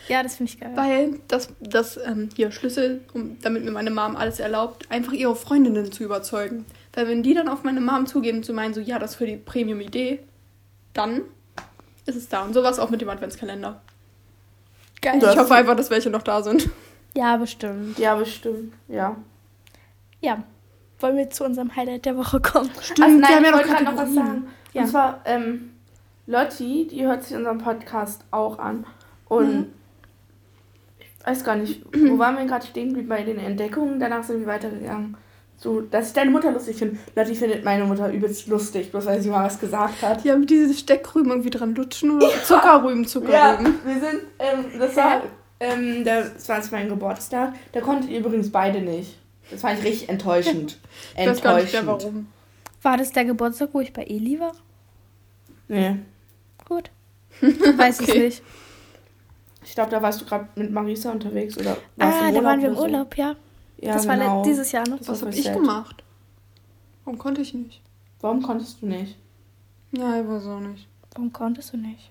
[0.08, 0.72] das finde ich geil.
[0.74, 5.34] weil das, das ähm, hier Schlüssel, um, damit mir meine Mom alles erlaubt, einfach ihre
[5.36, 6.66] Freundinnen zu überzeugen.
[6.92, 9.16] Weil wenn die dann auf meine Mom zugehen und zu meinen, so ja, das ist
[9.16, 10.20] für die Premium-Idee,
[10.92, 11.22] dann
[12.06, 12.44] ist es da.
[12.44, 13.80] Und sowas auch mit dem Adventskalender.
[15.00, 15.18] Geil.
[15.20, 16.68] Das- ich hoffe einfach, dass welche noch da sind.
[17.16, 17.98] Ja, bestimmt.
[17.98, 18.72] Ja, bestimmt.
[18.88, 19.16] Ja.
[20.20, 20.42] Ja.
[21.00, 22.70] Wollen wir zu unserem Highlight der Woche kommen?
[22.80, 24.46] Stimmt, also, nein, wir haben ich ja noch noch was sagen.
[24.72, 24.82] Ja.
[24.82, 25.70] Und zwar, ähm,
[26.26, 28.86] Lotti, die hört sich unseren Podcast auch an.
[29.28, 29.66] Und Mhm.
[31.24, 33.98] Ich weiß gar nicht, wo waren wir gerade stehen bei den Entdeckungen?
[33.98, 35.16] Danach sind wir weitergegangen.
[35.56, 36.98] So, dass ich deine Mutter lustig finde.
[37.14, 40.22] Lotti findet meine Mutter übelst lustig, bloß weil sie mal was gesagt hat.
[40.24, 43.74] Die haben diese Steckrüben irgendwie dran lutschen oder Zuckerrüben, Ja, Zuckerrüben.
[43.84, 45.22] wir sind, ähm, das war,
[45.60, 47.54] ähm, das war zu meinem Geburtstag.
[47.72, 49.16] Da konntet ihr übrigens beide nicht.
[49.50, 50.78] Das fand ich richtig enttäuschend.
[51.16, 51.86] Ich weiß gar nicht mehr Enttäuschend.
[52.14, 52.26] warum.
[52.82, 54.52] War das der Geburtstag, wo ich bei Eli war?
[55.68, 55.96] Nee.
[56.68, 56.90] Gut.
[57.40, 58.18] Weiß ich Okay.
[58.24, 58.42] nicht.
[59.64, 62.60] Ich glaube, da warst du gerade mit Marisa unterwegs oder warst Ah, im da waren
[62.60, 62.76] wir im?
[62.76, 63.34] Urlaub, ja.
[63.78, 64.36] Ja, das genau.
[64.36, 64.98] war dieses Jahr noch.
[65.06, 65.54] Was habe ich sad.
[65.54, 66.02] gemacht?
[67.04, 67.82] Warum konnte ich nicht?
[68.20, 69.16] Warum konntest du nicht?
[69.92, 70.88] Ja, ich weiß auch nicht.
[71.14, 72.10] Warum konntest du nicht?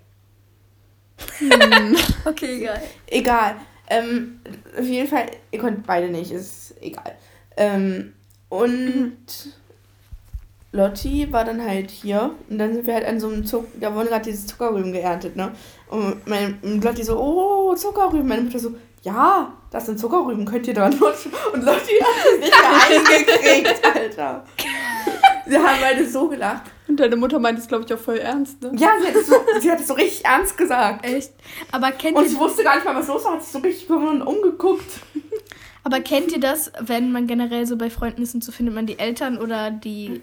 [1.38, 1.96] Hm.
[2.26, 2.82] Okay, egal.
[3.08, 3.56] Egal.
[3.90, 4.40] Ähm,
[4.78, 7.16] auf jeden Fall, ihr konntet beide nicht, ist egal.
[7.58, 8.14] Ähm,
[8.50, 9.18] und
[10.74, 13.94] Lotti war dann halt hier und dann sind wir halt an so einem Zucker, da
[13.94, 15.52] wurden gerade diese Zuckerrüben geerntet, ne?
[15.88, 18.28] Und meine und Lotti so, oh, Zuckerrüben.
[18.28, 21.32] Meine Mutter so, ja, das sind Zuckerrüben, könnt ihr dran lutschen?
[21.54, 23.14] Und Lotti hat es nicht mehr
[23.60, 24.46] eingekriegt, Alter.
[25.46, 26.64] Sie haben beide so gelacht.
[26.88, 28.72] Und deine Mutter meint es, glaube ich, auch voll ernst, ne?
[28.78, 31.06] Ja, sie hat es so, sie hat es so richtig ernst gesagt.
[31.06, 31.34] Echt?
[31.72, 33.60] Aber kennt, Und ihr, sie wusste gar nicht mal, was los war, hat sich so
[33.60, 35.02] richtig umgeguckt.
[35.84, 38.86] aber kennt ihr das, wenn man generell so bei Freunden ist und so findet man
[38.88, 40.22] die Eltern oder die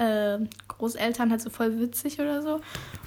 [0.00, 0.38] äh,
[0.68, 2.60] Großeltern halt so voll witzig oder so?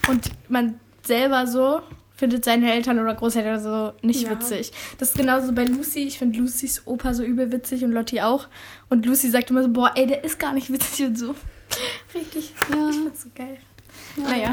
[0.09, 1.81] Und man selber so
[2.15, 4.29] findet seine Eltern oder Großeltern so nicht Ja.
[4.31, 4.71] witzig.
[4.99, 6.01] Das ist genauso bei Lucy.
[6.03, 8.47] Ich finde Lucys Opa so übel witzig und Lotti auch.
[8.89, 11.35] Und Lucy sagt immer so, boah, ey, der ist gar nicht witzig und so.
[12.13, 12.53] Richtig.
[12.69, 12.89] Ja.
[12.89, 13.57] Ich find's so geil.
[14.15, 14.51] Naja,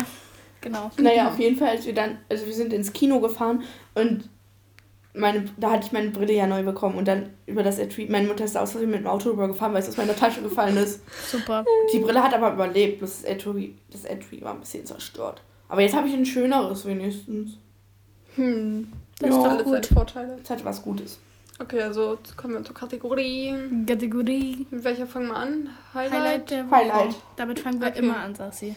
[0.60, 0.90] genau.
[0.98, 3.62] Naja, auf jeden Fall, als wir dann, also wir sind ins Kino gefahren
[3.94, 4.28] und
[5.14, 8.28] meine, da hatte ich meine Brille ja neu bekommen und dann über das Etui, meine
[8.28, 10.76] Mutter ist da aus Versehen mit dem Auto rübergefahren, weil es aus meiner Tasche gefallen
[10.76, 11.00] ist.
[11.30, 11.64] Super.
[11.92, 15.42] Die Brille hat aber überlebt, bloß das Etui, das Etui war ein bisschen zerstört.
[15.68, 17.58] Aber jetzt habe ich ein schöneres wenigstens.
[18.36, 18.92] Hm.
[19.18, 19.36] Das Ja.
[19.36, 19.86] ist doch Alles gut.
[19.86, 20.36] Vorteile.
[20.36, 21.18] Jetzt hat was Gutes.
[21.58, 23.54] Okay, also jetzt kommen wir zur Kategorie.
[23.86, 24.66] Kategorie.
[24.70, 25.68] Mit welcher fangen wir an?
[25.92, 26.12] Highlight?
[26.20, 26.76] Highlight der Woche.
[26.76, 27.16] Highlight.
[27.36, 27.98] Damit fangen wir Okay.
[27.98, 28.74] immer an, Sassi.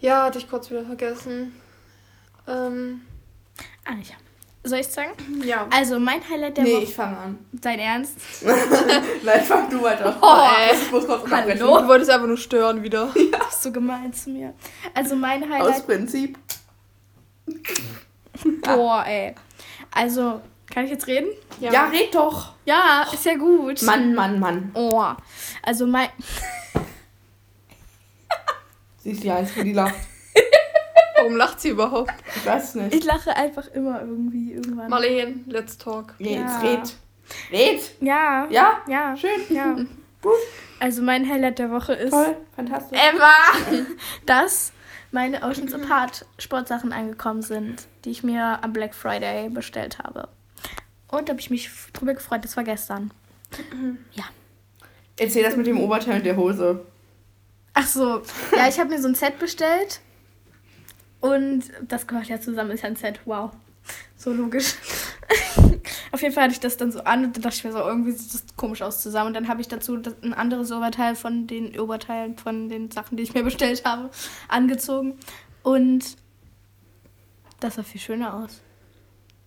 [0.00, 1.52] Ja, hatte ich kurz wieder vergessen.
[2.48, 3.02] Ähm,
[3.84, 4.14] Ah, ja.
[4.62, 5.12] Soll ich sagen?
[5.42, 5.66] ja.
[5.70, 6.82] Also, mein Highlight der nee, Woche.
[6.82, 7.38] ich fange an.
[7.50, 8.16] Dein Ernst?
[9.24, 10.18] Nein, fang du weiter.
[10.20, 10.76] Oh, ey.
[10.76, 11.60] Ich muss kurz unterbrechen.
[11.60, 13.06] Du wolltest einfach nur stören wieder.
[13.14, 14.52] Du bist so gemein zu mir.
[14.94, 15.86] Also, mein Aus Highlight.
[15.86, 16.38] Prinzip.
[18.62, 19.34] Boah, ey.
[19.92, 21.30] Also, kann ich jetzt reden?
[21.58, 21.86] Ja.
[21.88, 22.52] red doch.
[22.66, 23.82] Ja, ist ja gut.
[23.82, 24.70] Mann, Mann, Mann.
[24.74, 25.02] Oh.
[25.62, 26.10] Also, mein.
[28.98, 29.94] Sie ist die Einzige, die lacht.
[31.20, 32.12] Warum lacht sie überhaupt?
[32.36, 32.94] Ich weiß nicht.
[32.94, 34.88] Ich lache einfach immer irgendwie irgendwann.
[34.90, 36.14] Marleen, let's talk.
[36.18, 36.62] Nee, Ja.
[36.62, 36.96] jetzt red.
[37.52, 37.90] Red.
[38.00, 38.46] Ja.
[38.50, 38.80] Ja?
[38.88, 39.16] Ja.
[39.16, 39.30] Schön.
[39.48, 39.76] Ja.
[40.22, 40.32] Gut.
[40.80, 42.10] Also, mein Highlight der Woche ist.
[42.10, 42.36] Toll.
[42.56, 42.98] Fantastisch.
[42.98, 43.32] Emma!
[44.26, 44.72] dass
[45.12, 50.28] meine Oceans Apart Sportsachen angekommen sind, die ich mir am Black Friday bestellt habe.
[51.08, 52.44] Und da habe ich mich drüber gefreut.
[52.44, 53.10] Das war gestern.
[54.12, 54.24] Ja.
[55.18, 56.84] Erzähl das mit dem Oberteil und der Hose.
[57.74, 58.22] Ach so.
[58.56, 60.00] Ja, ich habe mir so ein Set bestellt.
[61.20, 63.20] Und das gehört ja zusammen, ist ja ein Set.
[63.24, 63.50] Wow.
[64.16, 64.74] So logisch.
[66.12, 67.78] Auf jeden Fall hatte ich das dann so an und dann dachte ich mir so,
[67.78, 69.28] irgendwie sieht das komisch aus zusammen.
[69.28, 73.22] Und dann habe ich dazu ein anderes Oberteil von den Oberteilen von den Sachen, die
[73.22, 74.10] ich mir bestellt habe,
[74.48, 75.18] angezogen.
[75.62, 76.16] Und
[77.60, 78.60] das sah viel schöner aus.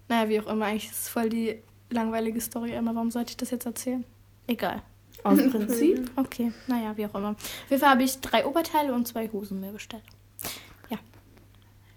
[0.07, 2.95] Naja, wie auch immer, eigentlich ist es voll die langweilige Story immer.
[2.95, 4.03] Warum sollte ich das jetzt erzählen?
[4.47, 4.81] Egal.
[5.23, 6.11] Aus Prinzip.
[6.15, 7.29] Okay, naja, wie auch immer.
[7.29, 10.03] Auf jeden Fall habe ich drei Oberteile und zwei Hosen mir bestellt.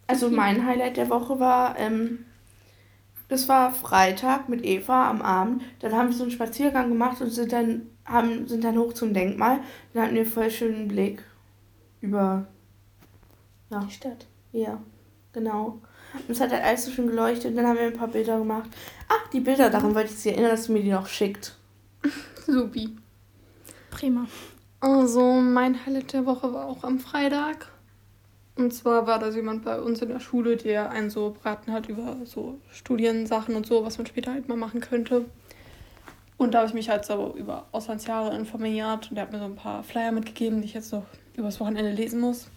[0.06, 2.24] Also mein Highlight der Woche war, ähm,
[3.28, 5.62] das war Freitag mit Eva am Abend.
[5.80, 9.14] Dann haben wir so einen Spaziergang gemacht und sind dann, haben, sind dann hoch zum
[9.14, 9.60] Denkmal.
[9.92, 11.22] Dann hatten wir voll schönen Blick
[12.00, 12.46] über
[13.70, 14.26] ja, Die Stadt.
[14.52, 14.80] Ja,
[15.32, 15.80] genau.
[16.14, 18.38] Und es hat halt alles so schön geleuchtet und dann haben wir ein paar Bilder
[18.38, 18.70] gemacht.
[19.08, 21.56] Ach, die Bilder, daran wollte ich sie erinnern, dass sie mir die noch schickt.
[22.46, 22.96] Supi.
[23.90, 24.26] Prima.
[24.80, 27.68] Also, mein Highlight der Woche war auch am Freitag.
[28.56, 31.88] Und zwar war da jemand bei uns in der Schule, der einen so beraten hat
[31.88, 35.26] über so Studiensachen und so, was man später halt mal machen könnte.
[36.38, 39.44] Und da habe ich mich halt so über Auslandsjahre informiert und der hat mir so
[39.44, 41.04] ein paar Flyer mitgegeben, die ich jetzt noch
[41.34, 42.48] übers Wochenende lesen muss.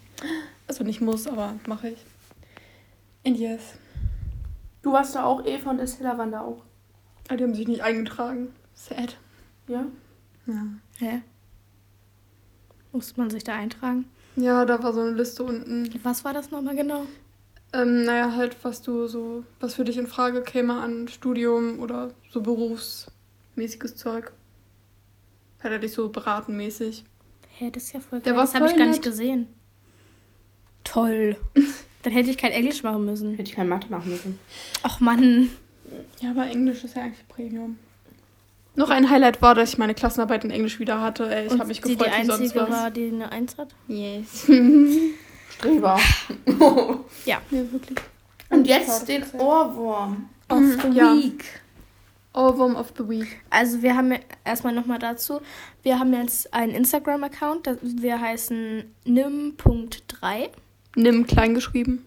[0.68, 2.06] Also nicht muss, aber mache ich.
[3.26, 3.76] And yes.
[4.82, 6.64] Du warst da auch, Eva und Estella waren da auch.
[7.28, 8.54] Ah, die haben sich nicht eingetragen.
[8.74, 9.18] Sad.
[9.68, 9.86] Ja?
[10.48, 10.66] Ja.
[11.00, 11.22] Hä?
[12.92, 14.06] Muss man sich da eintragen?
[14.40, 15.90] Ja, da war so eine Liste unten.
[16.04, 17.06] Was war das nochmal genau?
[17.74, 22.12] Ähm, naja, halt, was du so, was für dich in Frage käme an Studium oder
[22.32, 24.32] so berufsmäßiges Zeug.
[25.60, 27.04] Hat er dich so beratenmäßig.
[27.58, 28.34] Hä, das ist ja voll geil.
[28.34, 29.48] Das habe ich gar nicht gesehen.
[30.84, 31.36] Toll.
[32.04, 33.32] Dann hätte ich kein Englisch machen müssen.
[33.32, 34.40] Hätte ich kein Mathe machen müssen.
[34.84, 35.50] Ach Mann.
[36.22, 37.78] Ja, aber Englisch ist ja eigentlich Premium.
[38.76, 41.34] Noch ein Highlight war, dass ich meine Klassenarbeit in Englisch wieder hatte.
[41.34, 42.70] Ey, ich habe mich sie gefreut die wie sonst einzige was.
[42.70, 43.70] war, die eine Eins hat?
[43.88, 44.46] Yes.
[45.50, 46.00] Streber.
[47.26, 48.00] ja, wirklich.
[48.50, 50.30] und jetzt den Ohrwurm.
[50.50, 51.14] Of Mhm, the ja.
[51.14, 51.44] Week.
[52.34, 53.42] Ohrwurm of the Week.
[53.50, 55.42] Also wir haben ja erstmal nochmal dazu.
[55.84, 57.70] Wir haben jetzt einen Instagram-Account.
[57.82, 60.50] Wir heißen nim.3.
[60.96, 62.06] Nimm klein geschrieben.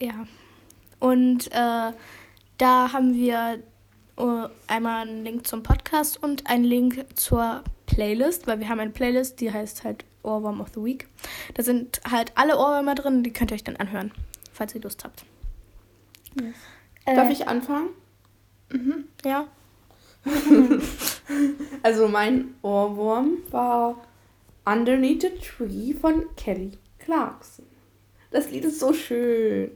[0.00, 0.26] Ja.
[0.98, 1.92] Und äh,
[2.58, 3.62] da haben wir
[4.16, 9.40] einmal einen Link zum Podcast und einen Link zur Playlist, weil wir haben eine Playlist,
[9.40, 11.08] die heißt halt Ohrwurm of the Week.
[11.54, 14.12] Da sind halt alle Ohrwürmer drin, die könnt ihr euch dann anhören,
[14.52, 15.24] falls ihr Lust habt.
[16.40, 16.54] Yes.
[17.04, 17.90] Äh, Darf ich anfangen?
[19.24, 19.46] Ja.
[21.82, 23.96] Also mein Ohrwurm war
[24.64, 27.66] Underneath the Tree von Kelly Clarkson.
[28.30, 29.70] Das Lied ist so schön.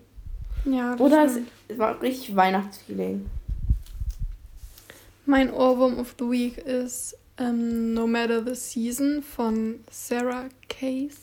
[0.64, 1.49] Ja, das Oder stimmt.
[1.68, 3.26] es war richtig Weihnachtsfeeling.
[5.31, 11.18] Mein Ohrwurm of the Week ist ähm, No Matter the Season von Sarah Case.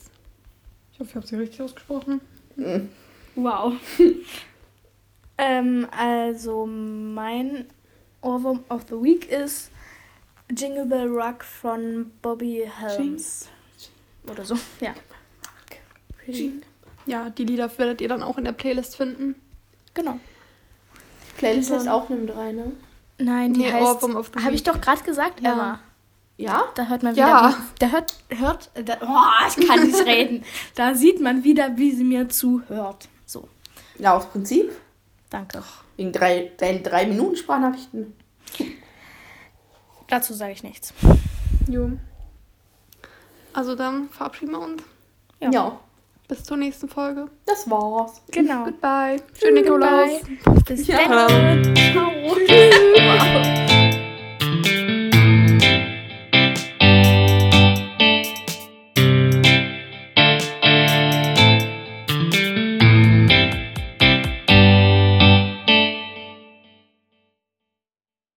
[0.92, 2.20] Ich hoffe, ich habe sie richtig ausgesprochen.
[2.54, 2.88] Mhm.
[3.34, 3.72] Wow.
[5.38, 7.66] ähm, also mein
[8.20, 9.72] Ohrwurm of the Week ist
[10.56, 13.48] Jingle Bell Rock von Bobby Helms.
[14.30, 14.56] Oder so.
[14.80, 14.94] Ja.
[17.06, 19.34] Ja, die Lieder werdet ihr dann auch in der Playlist finden.
[19.94, 20.20] Genau.
[21.38, 22.72] Playlist heißt auch Nimm 3, ne?
[23.18, 24.02] Nein, die Nee, heißt.
[24.04, 25.52] Of the Habe ich doch gerade gesagt, Ja.
[25.52, 25.78] Emma.
[26.38, 26.64] Ja?
[26.74, 27.26] Da hört man wieder.
[27.26, 27.50] Ja.
[27.50, 28.14] Wie, da hört.
[28.28, 30.44] hört da, oh, ich kann nicht reden.
[30.74, 33.08] Da sieht man wieder, wie sie mir zuhört.
[33.24, 33.48] So,
[33.98, 34.70] Ja, aus Prinzip.
[35.30, 35.62] danke.
[35.96, 38.12] Wegen drei, deinen drei Minuten Sprachnachrichten.
[40.08, 40.92] Dazu sage ich nichts.
[41.68, 41.92] Jo.
[43.54, 44.82] Also dann verabschieden wir uns.
[45.40, 45.50] Ja.
[45.50, 45.80] Ja.
[46.28, 47.28] Bis zur nächsten Folge.
[47.46, 48.20] das war's.
[48.32, 48.64] Genau.
[48.64, 49.16] Goodbye.
[49.38, 50.20] Schönen Nikolaus.
[50.66, 50.98] Bis Ja.
[51.08, 51.74] dann.
[51.92, 52.10] Ciao.
[52.24, 53.62] Wow.